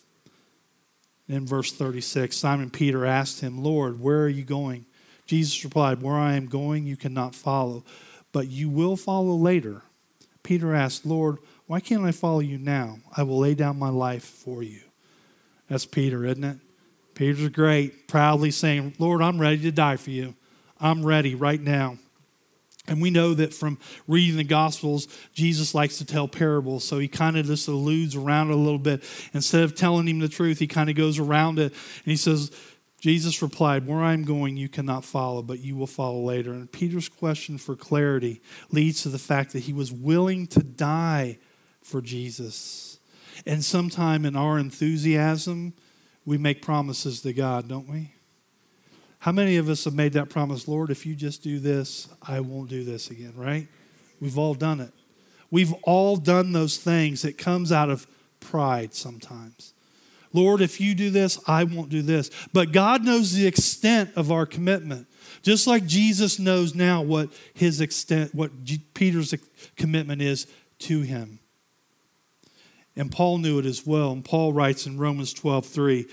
In 1.29 1.45
verse 1.45 1.71
36, 1.71 2.35
Simon 2.35 2.69
Peter 2.69 3.05
asked 3.05 3.41
him, 3.41 3.63
Lord, 3.63 4.01
where 4.01 4.23
are 4.23 4.29
you 4.29 4.43
going? 4.43 4.85
Jesus 5.25 5.63
replied, 5.63 6.01
Where 6.01 6.15
I 6.15 6.35
am 6.35 6.47
going, 6.47 6.85
you 6.85 6.97
cannot 6.97 7.35
follow, 7.35 7.83
but 8.31 8.49
you 8.49 8.69
will 8.69 8.95
follow 8.95 9.35
later. 9.35 9.81
Peter 10.43 10.73
asked, 10.73 11.05
Lord, 11.05 11.37
why 11.67 11.79
can't 11.79 12.03
I 12.03 12.11
follow 12.11 12.41
you 12.41 12.57
now? 12.57 12.97
I 13.15 13.23
will 13.23 13.39
lay 13.39 13.55
down 13.55 13.79
my 13.79 13.89
life 13.89 14.23
for 14.23 14.61
you. 14.61 14.81
That's 15.69 15.85
Peter, 15.85 16.25
isn't 16.25 16.43
it? 16.43 16.57
Peter's 17.15 17.47
great, 17.49 18.07
proudly 18.07 18.51
saying, 18.51 18.95
Lord, 18.99 19.21
I'm 19.21 19.39
ready 19.39 19.59
to 19.59 19.71
die 19.71 19.97
for 19.97 20.09
you. 20.09 20.35
I'm 20.79 21.05
ready 21.05 21.35
right 21.35 21.61
now. 21.61 21.97
And 22.87 23.01
we 23.01 23.11
know 23.11 23.33
that 23.33 23.53
from 23.53 23.77
reading 24.07 24.35
the 24.35 24.43
Gospels, 24.43 25.07
Jesus 25.33 25.73
likes 25.73 25.99
to 25.99 26.05
tell 26.05 26.27
parables. 26.27 26.83
So 26.83 26.99
he 26.99 27.07
kind 27.07 27.37
of 27.37 27.45
just 27.45 27.67
alludes 27.69 28.15
around 28.15 28.49
it 28.49 28.53
a 28.53 28.57
little 28.57 28.79
bit. 28.79 29.03
Instead 29.33 29.63
of 29.63 29.73
telling 29.73 30.05
him 30.07 30.19
the 30.19 30.27
truth, 30.27 30.59
he 30.59 30.67
kind 30.67 30.89
of 30.89 30.97
goes 30.97 31.17
around 31.17 31.59
it. 31.59 31.71
And 31.71 32.11
he 32.11 32.17
says, 32.17 32.51
Jesus 33.03 33.41
replied, 33.41 33.85
Where 33.85 34.01
I'm 34.01 34.23
going, 34.23 34.55
you 34.55 34.69
cannot 34.69 35.03
follow, 35.03 35.41
but 35.41 35.59
you 35.59 35.75
will 35.75 35.87
follow 35.87 36.21
later. 36.21 36.53
And 36.53 36.71
Peter's 36.71 37.09
question 37.09 37.57
for 37.57 37.75
clarity 37.75 38.41
leads 38.71 39.03
to 39.03 39.09
the 39.09 39.19
fact 39.19 39.51
that 39.51 39.59
he 39.59 39.73
was 39.73 39.91
willing 39.91 40.47
to 40.47 40.63
die 40.63 41.37
for 41.81 42.01
Jesus. 42.01 42.99
And 43.45 43.61
sometime 43.61 44.23
in 44.23 44.37
our 44.37 44.57
enthusiasm, 44.57 45.73
we 46.23 46.37
make 46.37 46.61
promises 46.61 47.19
to 47.23 47.33
God, 47.33 47.67
don't 47.67 47.89
we? 47.89 48.13
How 49.19 49.33
many 49.33 49.57
of 49.57 49.67
us 49.67 49.83
have 49.83 49.93
made 49.93 50.13
that 50.13 50.29
promise, 50.29 50.65
Lord, 50.65 50.89
if 50.89 51.05
you 51.05 51.13
just 51.13 51.43
do 51.43 51.59
this, 51.59 52.07
I 52.21 52.39
won't 52.39 52.69
do 52.69 52.85
this 52.85 53.11
again, 53.11 53.33
right? 53.35 53.67
We've 54.21 54.37
all 54.37 54.53
done 54.53 54.79
it. 54.79 54.93
We've 55.51 55.73
all 55.83 56.15
done 56.15 56.53
those 56.53 56.77
things. 56.77 57.25
It 57.25 57.37
comes 57.37 57.69
out 57.69 57.89
of 57.89 58.07
pride 58.39 58.93
sometimes. 58.93 59.72
Lord, 60.33 60.61
if 60.61 60.81
you 60.81 60.95
do 60.95 61.11
this, 61.11 61.39
I 61.47 61.63
won't 61.63 61.89
do 61.89 62.01
this. 62.01 62.31
But 62.51 62.71
God 62.71 63.05
knows 63.05 63.33
the 63.33 63.45
extent 63.45 64.11
of 64.15 64.31
our 64.31 64.45
commitment. 64.45 65.07
Just 65.43 65.67
like 65.67 65.85
Jesus 65.85 66.39
knows 66.39 66.73
now 66.73 67.01
what 67.01 67.29
his 67.53 67.79
extent, 67.79 68.33
what 68.33 68.51
Peter's 68.93 69.33
commitment 69.75 70.21
is 70.21 70.47
to 70.79 71.01
him. 71.01 71.39
And 72.95 73.11
Paul 73.11 73.39
knew 73.39 73.59
it 73.59 73.65
as 73.65 73.85
well. 73.85 74.11
And 74.11 74.25
Paul 74.25 74.53
writes 74.53 74.85
in 74.85 74.97
Romans 74.97 75.33
12, 75.33 75.65
3, 75.65 76.05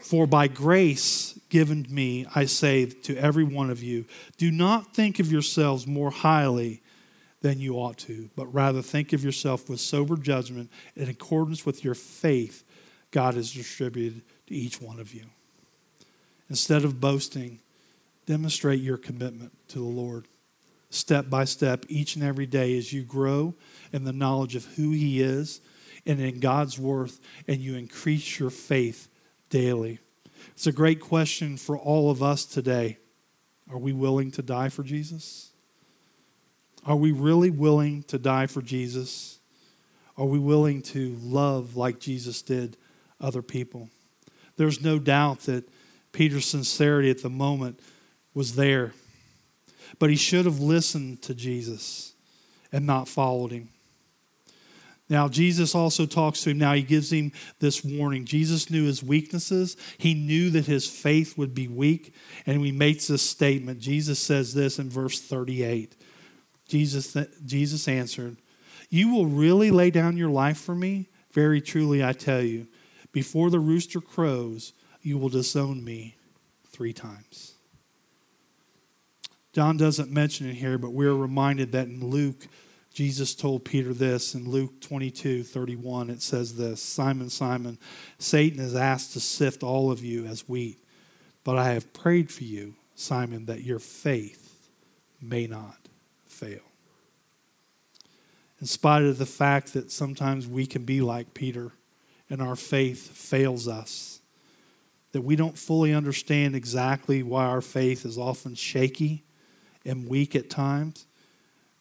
For 0.00 0.26
by 0.26 0.48
grace 0.48 1.38
given 1.48 1.86
me, 1.88 2.26
I 2.34 2.44
say 2.46 2.86
to 2.86 3.16
every 3.16 3.44
one 3.44 3.70
of 3.70 3.82
you, 3.82 4.04
do 4.36 4.50
not 4.50 4.94
think 4.94 5.18
of 5.18 5.30
yourselves 5.30 5.86
more 5.86 6.10
highly 6.10 6.82
than 7.42 7.60
you 7.60 7.76
ought 7.76 7.98
to, 7.98 8.30
but 8.34 8.52
rather 8.52 8.82
think 8.82 9.12
of 9.12 9.22
yourself 9.22 9.68
with 9.68 9.78
sober 9.78 10.16
judgment 10.16 10.70
in 10.96 11.08
accordance 11.08 11.64
with 11.64 11.84
your 11.84 11.94
faith 11.94 12.64
God 13.16 13.32
has 13.32 13.50
distributed 13.50 14.20
to 14.46 14.54
each 14.54 14.78
one 14.78 15.00
of 15.00 15.14
you. 15.14 15.24
Instead 16.50 16.84
of 16.84 17.00
boasting, 17.00 17.60
demonstrate 18.26 18.82
your 18.82 18.98
commitment 18.98 19.52
to 19.68 19.78
the 19.78 19.86
Lord 19.86 20.28
step 20.90 21.30
by 21.30 21.46
step 21.46 21.86
each 21.88 22.16
and 22.16 22.22
every 22.22 22.44
day 22.44 22.76
as 22.76 22.92
you 22.92 23.04
grow 23.04 23.54
in 23.90 24.04
the 24.04 24.12
knowledge 24.12 24.54
of 24.54 24.66
who 24.74 24.90
He 24.90 25.22
is 25.22 25.62
and 26.04 26.20
in 26.20 26.40
God's 26.40 26.78
worth, 26.78 27.18
and 27.48 27.56
you 27.56 27.74
increase 27.74 28.38
your 28.38 28.50
faith 28.50 29.08
daily. 29.48 29.98
It's 30.48 30.66
a 30.66 30.72
great 30.72 31.00
question 31.00 31.56
for 31.56 31.78
all 31.78 32.10
of 32.10 32.22
us 32.22 32.44
today. 32.44 32.98
Are 33.70 33.78
we 33.78 33.94
willing 33.94 34.30
to 34.32 34.42
die 34.42 34.68
for 34.68 34.82
Jesus? 34.82 35.52
Are 36.84 36.96
we 36.96 37.12
really 37.12 37.48
willing 37.48 38.02
to 38.08 38.18
die 38.18 38.46
for 38.46 38.60
Jesus? 38.60 39.38
Are 40.18 40.26
we 40.26 40.38
willing 40.38 40.82
to 40.82 41.16
love 41.22 41.78
like 41.78 41.98
Jesus 41.98 42.42
did 42.42 42.76
other 43.20 43.42
people? 43.42 43.88
There's 44.56 44.82
no 44.82 44.98
doubt 44.98 45.40
that 45.40 45.68
Peter's 46.12 46.46
sincerity 46.46 47.10
at 47.10 47.22
the 47.22 47.30
moment 47.30 47.80
was 48.34 48.54
there. 48.54 48.92
But 49.98 50.10
he 50.10 50.16
should 50.16 50.44
have 50.44 50.60
listened 50.60 51.22
to 51.22 51.34
Jesus 51.34 52.14
and 52.72 52.86
not 52.86 53.08
followed 53.08 53.52
him. 53.52 53.68
Now, 55.08 55.28
Jesus 55.28 55.74
also 55.74 56.04
talks 56.04 56.42
to 56.42 56.50
him. 56.50 56.58
Now, 56.58 56.72
he 56.72 56.82
gives 56.82 57.12
him 57.12 57.30
this 57.60 57.84
warning. 57.84 58.24
Jesus 58.24 58.70
knew 58.70 58.84
his 58.84 59.04
weaknesses. 59.04 59.76
He 59.98 60.14
knew 60.14 60.50
that 60.50 60.66
his 60.66 60.88
faith 60.88 61.38
would 61.38 61.54
be 61.54 61.68
weak. 61.68 62.12
And 62.44 62.64
he 62.64 62.72
makes 62.72 63.06
this 63.06 63.22
statement. 63.22 63.78
Jesus 63.78 64.18
says 64.18 64.52
this 64.52 64.78
in 64.80 64.90
verse 64.90 65.20
38. 65.20 65.94
Jesus, 66.66 67.16
Jesus 67.44 67.86
answered, 67.86 68.36
You 68.90 69.14
will 69.14 69.26
really 69.26 69.70
lay 69.70 69.90
down 69.90 70.16
your 70.16 70.30
life 70.30 70.58
for 70.58 70.74
me? 70.74 71.08
Very 71.30 71.60
truly, 71.60 72.04
I 72.04 72.12
tell 72.12 72.42
you, 72.42 72.66
before 73.16 73.48
the 73.48 73.58
rooster 73.58 74.02
crows, 74.02 74.74
you 75.00 75.16
will 75.16 75.30
disown 75.30 75.82
me 75.82 76.16
three 76.66 76.92
times. 76.92 77.54
John 79.54 79.78
doesn't 79.78 80.10
mention 80.10 80.46
it 80.50 80.56
here, 80.56 80.76
but 80.76 80.92
we're 80.92 81.14
reminded 81.14 81.72
that 81.72 81.88
in 81.88 82.10
Luke, 82.10 82.46
Jesus 82.92 83.34
told 83.34 83.64
Peter 83.64 83.94
this 83.94 84.34
in 84.34 84.46
Luke 84.46 84.82
22 84.82 85.44
31. 85.44 86.10
It 86.10 86.20
says 86.20 86.56
this 86.56 86.82
Simon, 86.82 87.30
Simon, 87.30 87.78
Satan 88.18 88.58
has 88.58 88.76
asked 88.76 89.14
to 89.14 89.20
sift 89.20 89.62
all 89.62 89.90
of 89.90 90.04
you 90.04 90.26
as 90.26 90.46
wheat, 90.46 90.84
but 91.42 91.56
I 91.56 91.72
have 91.72 91.94
prayed 91.94 92.30
for 92.30 92.44
you, 92.44 92.74
Simon, 92.96 93.46
that 93.46 93.62
your 93.62 93.78
faith 93.78 94.68
may 95.22 95.46
not 95.46 95.88
fail. 96.26 96.60
In 98.60 98.66
spite 98.66 99.04
of 99.04 99.16
the 99.16 99.24
fact 99.24 99.72
that 99.72 99.90
sometimes 99.90 100.46
we 100.46 100.66
can 100.66 100.84
be 100.84 101.00
like 101.00 101.32
Peter 101.32 101.72
and 102.28 102.42
our 102.42 102.56
faith 102.56 103.08
fails 103.08 103.68
us, 103.68 104.20
that 105.12 105.22
we 105.22 105.36
don't 105.36 105.56
fully 105.56 105.94
understand 105.94 106.54
exactly 106.54 107.22
why 107.22 107.44
our 107.46 107.60
faith 107.60 108.04
is 108.04 108.18
often 108.18 108.54
shaky 108.54 109.24
and 109.84 110.08
weak 110.08 110.34
at 110.34 110.50
times, 110.50 111.06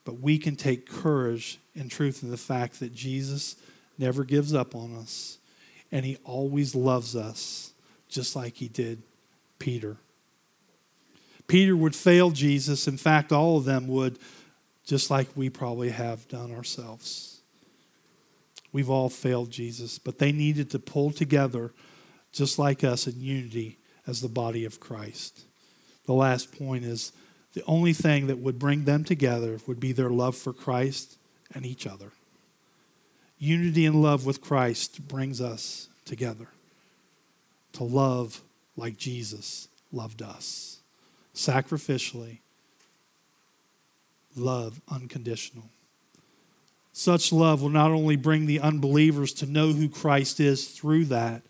but 0.03 0.19
we 0.19 0.37
can 0.37 0.55
take 0.55 0.87
courage 0.87 1.59
and 1.75 1.89
truth 1.89 2.21
in 2.23 2.29
the 2.29 2.37
fact 2.37 2.79
that 2.79 2.93
Jesus 2.93 3.55
never 3.97 4.23
gives 4.23 4.53
up 4.53 4.75
on 4.75 4.95
us 4.95 5.39
and 5.91 6.05
he 6.05 6.17
always 6.23 6.75
loves 6.75 7.15
us 7.15 7.71
just 8.09 8.35
like 8.35 8.55
he 8.55 8.67
did 8.67 9.01
Peter. 9.59 9.97
Peter 11.47 11.75
would 11.75 11.95
fail 11.95 12.31
Jesus. 12.31 12.87
In 12.87 12.97
fact, 12.97 13.31
all 13.31 13.57
of 13.57 13.65
them 13.65 13.87
would, 13.87 14.19
just 14.85 15.09
like 15.09 15.27
we 15.35 15.49
probably 15.49 15.89
have 15.89 16.27
done 16.27 16.53
ourselves. 16.53 17.34
We've 18.75 18.89
all 18.89 19.07
failed 19.07 19.51
Jesus, 19.51 19.97
but 19.97 20.19
they 20.19 20.33
needed 20.33 20.69
to 20.71 20.79
pull 20.79 21.11
together 21.11 21.71
just 22.33 22.59
like 22.59 22.83
us 22.83 23.07
in 23.07 23.21
unity 23.21 23.77
as 24.05 24.19
the 24.19 24.27
body 24.27 24.65
of 24.65 24.81
Christ. 24.81 25.45
The 26.07 26.13
last 26.13 26.51
point 26.51 26.83
is 26.83 27.13
the 27.53 27.63
only 27.67 27.93
thing 27.93 28.27
that 28.27 28.39
would 28.39 28.59
bring 28.59 28.83
them 28.83 29.05
together 29.05 29.59
would 29.65 29.79
be 29.79 29.93
their 29.93 30.09
love 30.09 30.35
for 30.35 30.51
Christ 30.51 31.17
and 31.53 31.65
each 31.65 31.87
other. 31.87 32.11
Unity 33.39 33.85
and 33.85 34.01
love 34.01 34.25
with 34.25 34.41
Christ 34.41 35.07
brings 35.07 35.39
us 35.39 35.87
together 36.03 36.49
to 37.71 37.85
love 37.85 38.41
like 38.75 38.97
Jesus 38.97 39.69
loved 39.93 40.21
us, 40.21 40.79
sacrificially, 41.33 42.39
love 44.35 44.81
unconditional. 44.89 45.69
Such 46.97 47.33
love 47.33 47.61
will 47.61 47.67
not 47.67 47.91
only 47.91 48.15
bring 48.15 48.45
the 48.45 48.61
unbelievers 48.61 49.33
to 49.33 49.45
know 49.45 49.73
who 49.73 49.89
Christ 49.89 50.39
is 50.39 50.69
through 50.69 51.05
that, 51.05 51.41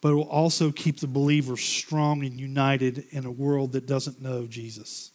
but 0.00 0.08
it 0.08 0.14
will 0.14 0.28
also 0.28 0.72
keep 0.72 0.98
the 0.98 1.06
believers 1.06 1.60
strong 1.62 2.24
and 2.24 2.32
united 2.32 3.04
in 3.10 3.24
a 3.24 3.30
world 3.30 3.70
that 3.70 3.86
doesn't 3.86 4.20
know 4.20 4.48
Jesus, 4.48 5.12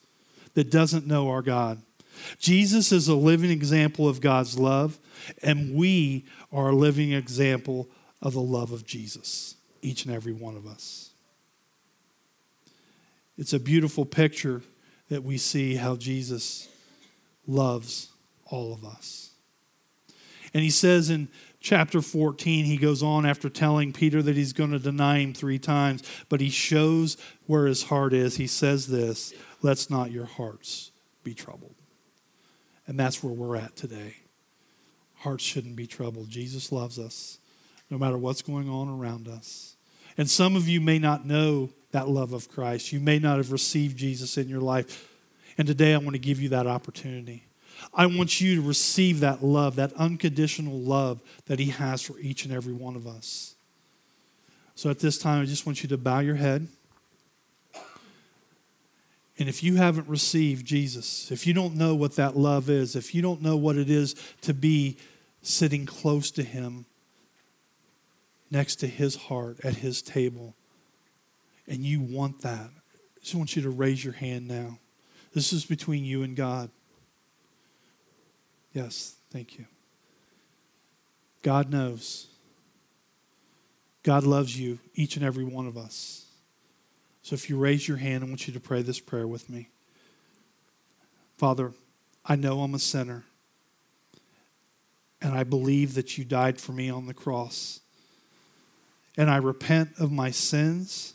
that 0.54 0.72
doesn't 0.72 1.06
know 1.06 1.30
our 1.30 1.42
God. 1.42 1.82
Jesus 2.40 2.94
is 2.94 3.10
a 3.10 3.16
living 3.16 3.52
example 3.52 4.08
of 4.08 4.22
God's 4.22 4.58
love, 4.58 4.98
and 5.44 5.76
we 5.76 6.24
are 6.54 6.70
a 6.70 6.76
living 6.76 7.12
example 7.12 7.90
of 8.22 8.32
the 8.32 8.40
love 8.40 8.72
of 8.72 8.86
Jesus, 8.86 9.56
each 9.82 10.06
and 10.06 10.16
every 10.16 10.32
one 10.32 10.56
of 10.56 10.66
us. 10.66 11.10
It's 13.38 13.52
a 13.52 13.60
beautiful 13.60 14.06
picture 14.06 14.62
that 15.10 15.26
we 15.26 15.38
see 15.38 15.76
how 15.76 15.98
Jesus 15.98 16.70
loves 17.46 18.14
all 18.46 18.74
of 18.74 18.84
us. 18.86 19.32
And 20.54 20.64
he 20.64 20.70
says 20.70 21.10
in 21.10 21.28
chapter 21.60 22.02
14, 22.02 22.66
he 22.66 22.78
goes 22.78 23.04
on 23.04 23.26
after 23.26 23.50
telling 23.50 23.92
Peter 23.92 24.22
that 24.22 24.36
he's 24.36 24.54
going 24.54 24.72
to 24.72 24.80
deny 24.80 25.20
him 25.20 25.34
three 25.34 25.60
times, 25.60 26.04
but 26.30 26.40
he 26.40 26.50
shows 26.50 27.18
where 27.46 27.66
his 27.66 27.84
heart 27.84 28.14
is. 28.14 28.38
He 28.38 28.48
says 28.48 28.88
this 28.88 29.34
Let's 29.62 29.90
not 29.90 30.12
your 30.12 30.26
hearts 30.26 30.92
be 31.24 31.34
troubled. 31.34 31.76
And 32.88 33.00
that's 33.00 33.24
where 33.24 33.34
we're 33.34 33.56
at 33.56 33.76
today. 33.76 34.18
Hearts 35.16 35.44
shouldn't 35.44 35.76
be 35.76 35.88
troubled. 35.88 36.30
Jesus 36.30 36.72
loves 36.72 37.00
us 37.00 37.40
no 37.90 37.98
matter 37.98 38.18
what's 38.18 38.42
going 38.42 38.70
on 38.70 38.90
around 38.90 39.28
us. 39.28 39.76
And 40.18 40.30
some 40.30 40.56
of 40.56 40.70
you 40.70 40.80
may 40.80 41.00
not 41.00 41.26
know 41.26 41.72
that 41.92 42.08
love 42.08 42.34
of 42.34 42.50
Christ. 42.50 42.94
You 42.94 43.00
may 43.00 43.20
not 43.20 43.38
have 43.38 43.52
received 43.52 43.98
Jesus 43.98 44.38
in 44.38 44.48
your 44.48 44.62
life. 44.62 45.12
And 45.58 45.68
today 45.68 45.94
I 45.94 45.98
want 45.98 46.14
to 46.14 46.20
give 46.20 46.42
you 46.42 46.50
that 46.50 46.68
opportunity. 46.68 47.45
I 47.94 48.06
want 48.06 48.42
you 48.42 48.56
to 48.56 48.62
receive 48.62 49.20
that 49.20 49.44
love, 49.44 49.76
that 49.76 49.94
unconditional 49.94 50.80
love 50.80 51.22
that 51.46 51.60
He 51.60 51.70
has 51.70 52.02
for 52.02 52.18
each 52.20 52.46
and 52.46 52.54
every 52.54 52.74
one 52.74 52.96
of 52.96 53.08
us. 53.08 53.56
So 54.76 54.90
at 54.90 55.00
this 55.00 55.18
time, 55.18 55.42
I 55.42 55.46
just 55.46 55.66
want 55.66 55.84
you 55.84 55.90
to 55.90 55.98
bow 55.98 56.20
your 56.20 56.36
head. 56.36 56.68
And 59.38 59.50
if 59.50 59.64
you 59.64 59.76
haven't 59.76 60.08
received 60.08 60.66
Jesus, 60.66 61.32
if 61.32 61.46
you 61.46 61.54
don't 61.54 61.76
know 61.76 61.94
what 61.96 62.16
that 62.16 62.38
love 62.38 62.70
is, 62.70 62.96
if 62.96 63.14
you 63.14 63.22
don't 63.22 63.42
know 63.42 63.58
what 63.58 63.76
it 63.76 63.90
is 63.90 64.16
to 64.42 64.54
be 64.54 64.98
sitting 65.42 65.86
close 65.86 66.32
to 66.32 66.44
Him, 66.44 66.86
next 68.50 68.78
to 68.78 68.88
His 68.88 69.16
heart, 69.16 69.58
at 69.64 69.76
His 69.76 70.02
table, 70.02 70.56
and 71.68 71.80
you 71.80 72.00
want 72.00 72.42
that, 72.42 72.70
I 72.70 73.20
just 73.22 73.36
want 73.36 73.56
you 73.56 73.62
to 73.64 73.70
raise 73.70 74.04
your 74.04 74.14
hand 74.14 74.48
now. 74.48 74.80
This 75.34 75.52
is 75.52 75.66
between 75.66 76.06
you 76.06 76.24
and 76.24 76.36
God. 76.36 76.70
Yes, 78.76 79.16
thank 79.32 79.58
you. 79.58 79.66
God 81.42 81.72
knows. 81.72 82.28
God 84.04 84.26
loves 84.26 84.60
you, 84.60 84.80
each 84.94 85.16
and 85.16 85.24
every 85.24 85.46
one 85.46 85.66
of 85.66 85.78
us. 85.78 86.26
So 87.22 87.36
if 87.36 87.50
you 87.50 87.58
raise 87.58 87.88
your 87.88 87.98
hand, 87.98 88.24
I 88.24 88.28
want 88.28 88.48
you 88.48 88.54
to 88.54 88.60
pray 88.60 88.82
this 88.82 89.00
prayer 89.00 89.28
with 89.28 89.50
me. 89.50 89.70
Father, 91.38 91.72
I 92.26 92.36
know 92.36 92.62
I'm 92.62 92.76
a 92.76 92.80
sinner, 92.80 93.24
and 95.22 95.34
I 95.34 95.46
believe 95.46 95.94
that 95.94 96.18
you 96.18 96.26
died 96.26 96.60
for 96.60 96.74
me 96.74 96.90
on 96.90 97.08
the 97.08 97.14
cross. 97.14 97.80
And 99.18 99.30
I 99.30 99.38
repent 99.38 99.92
of 100.00 100.12
my 100.12 100.32
sins, 100.32 101.14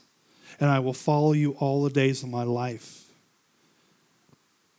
and 0.59 0.67
I 0.67 0.79
will 0.79 0.93
follow 0.93 1.33
you 1.33 1.51
all 1.59 1.83
the 1.83 1.91
days 1.91 2.23
of 2.23 2.29
my 2.29 2.43
life. 2.43 3.03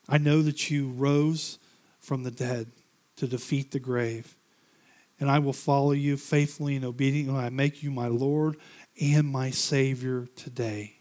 I 0.08 0.18
know 0.18 0.42
that 0.42 0.68
you 0.68 0.88
rose 0.88 1.58
from 2.02 2.24
the 2.24 2.30
dead 2.30 2.70
to 3.16 3.26
defeat 3.26 3.70
the 3.70 3.78
grave, 3.78 4.36
and 5.18 5.30
I 5.30 5.38
will 5.38 5.52
follow 5.52 5.92
you 5.92 6.16
faithfully 6.16 6.76
and 6.76 6.84
obediently. 6.84 7.38
I 7.38 7.48
make 7.48 7.82
you 7.82 7.90
my 7.90 8.08
Lord 8.08 8.56
and 9.00 9.26
my 9.28 9.50
Savior 9.50 10.26
today. 10.36 10.96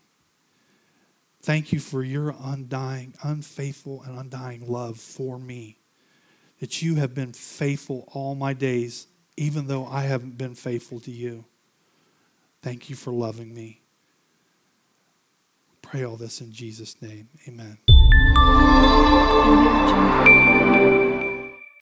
Thank 1.42 1.74
you 1.74 1.80
for 1.80 2.04
your 2.04 2.36
undying, 2.40 3.16
unfaithful, 3.24 4.04
and 4.04 4.18
undying 4.18 4.68
love 4.68 5.00
for 5.00 5.40
me. 5.40 5.80
That 6.60 6.84
you 6.84 6.96
have 6.96 7.16
been 7.16 7.34
faithful 7.34 8.08
all 8.14 8.36
my 8.36 8.54
days, 8.54 9.08
even 9.36 9.66
though 9.66 9.88
I 9.88 10.04
haven't 10.04 10.38
been 10.38 10.54
faithful 10.54 11.00
to 11.00 11.12
you. 11.12 11.46
Thank 12.62 12.92
you 12.92 12.96
for 12.96 13.12
loving 13.12 13.56
me. 13.56 13.82
Pray 15.82 16.04
all 16.06 16.16
this 16.16 16.42
in 16.42 16.52
Jesus' 16.52 17.02
name. 17.02 17.28
Amen. 17.48 17.80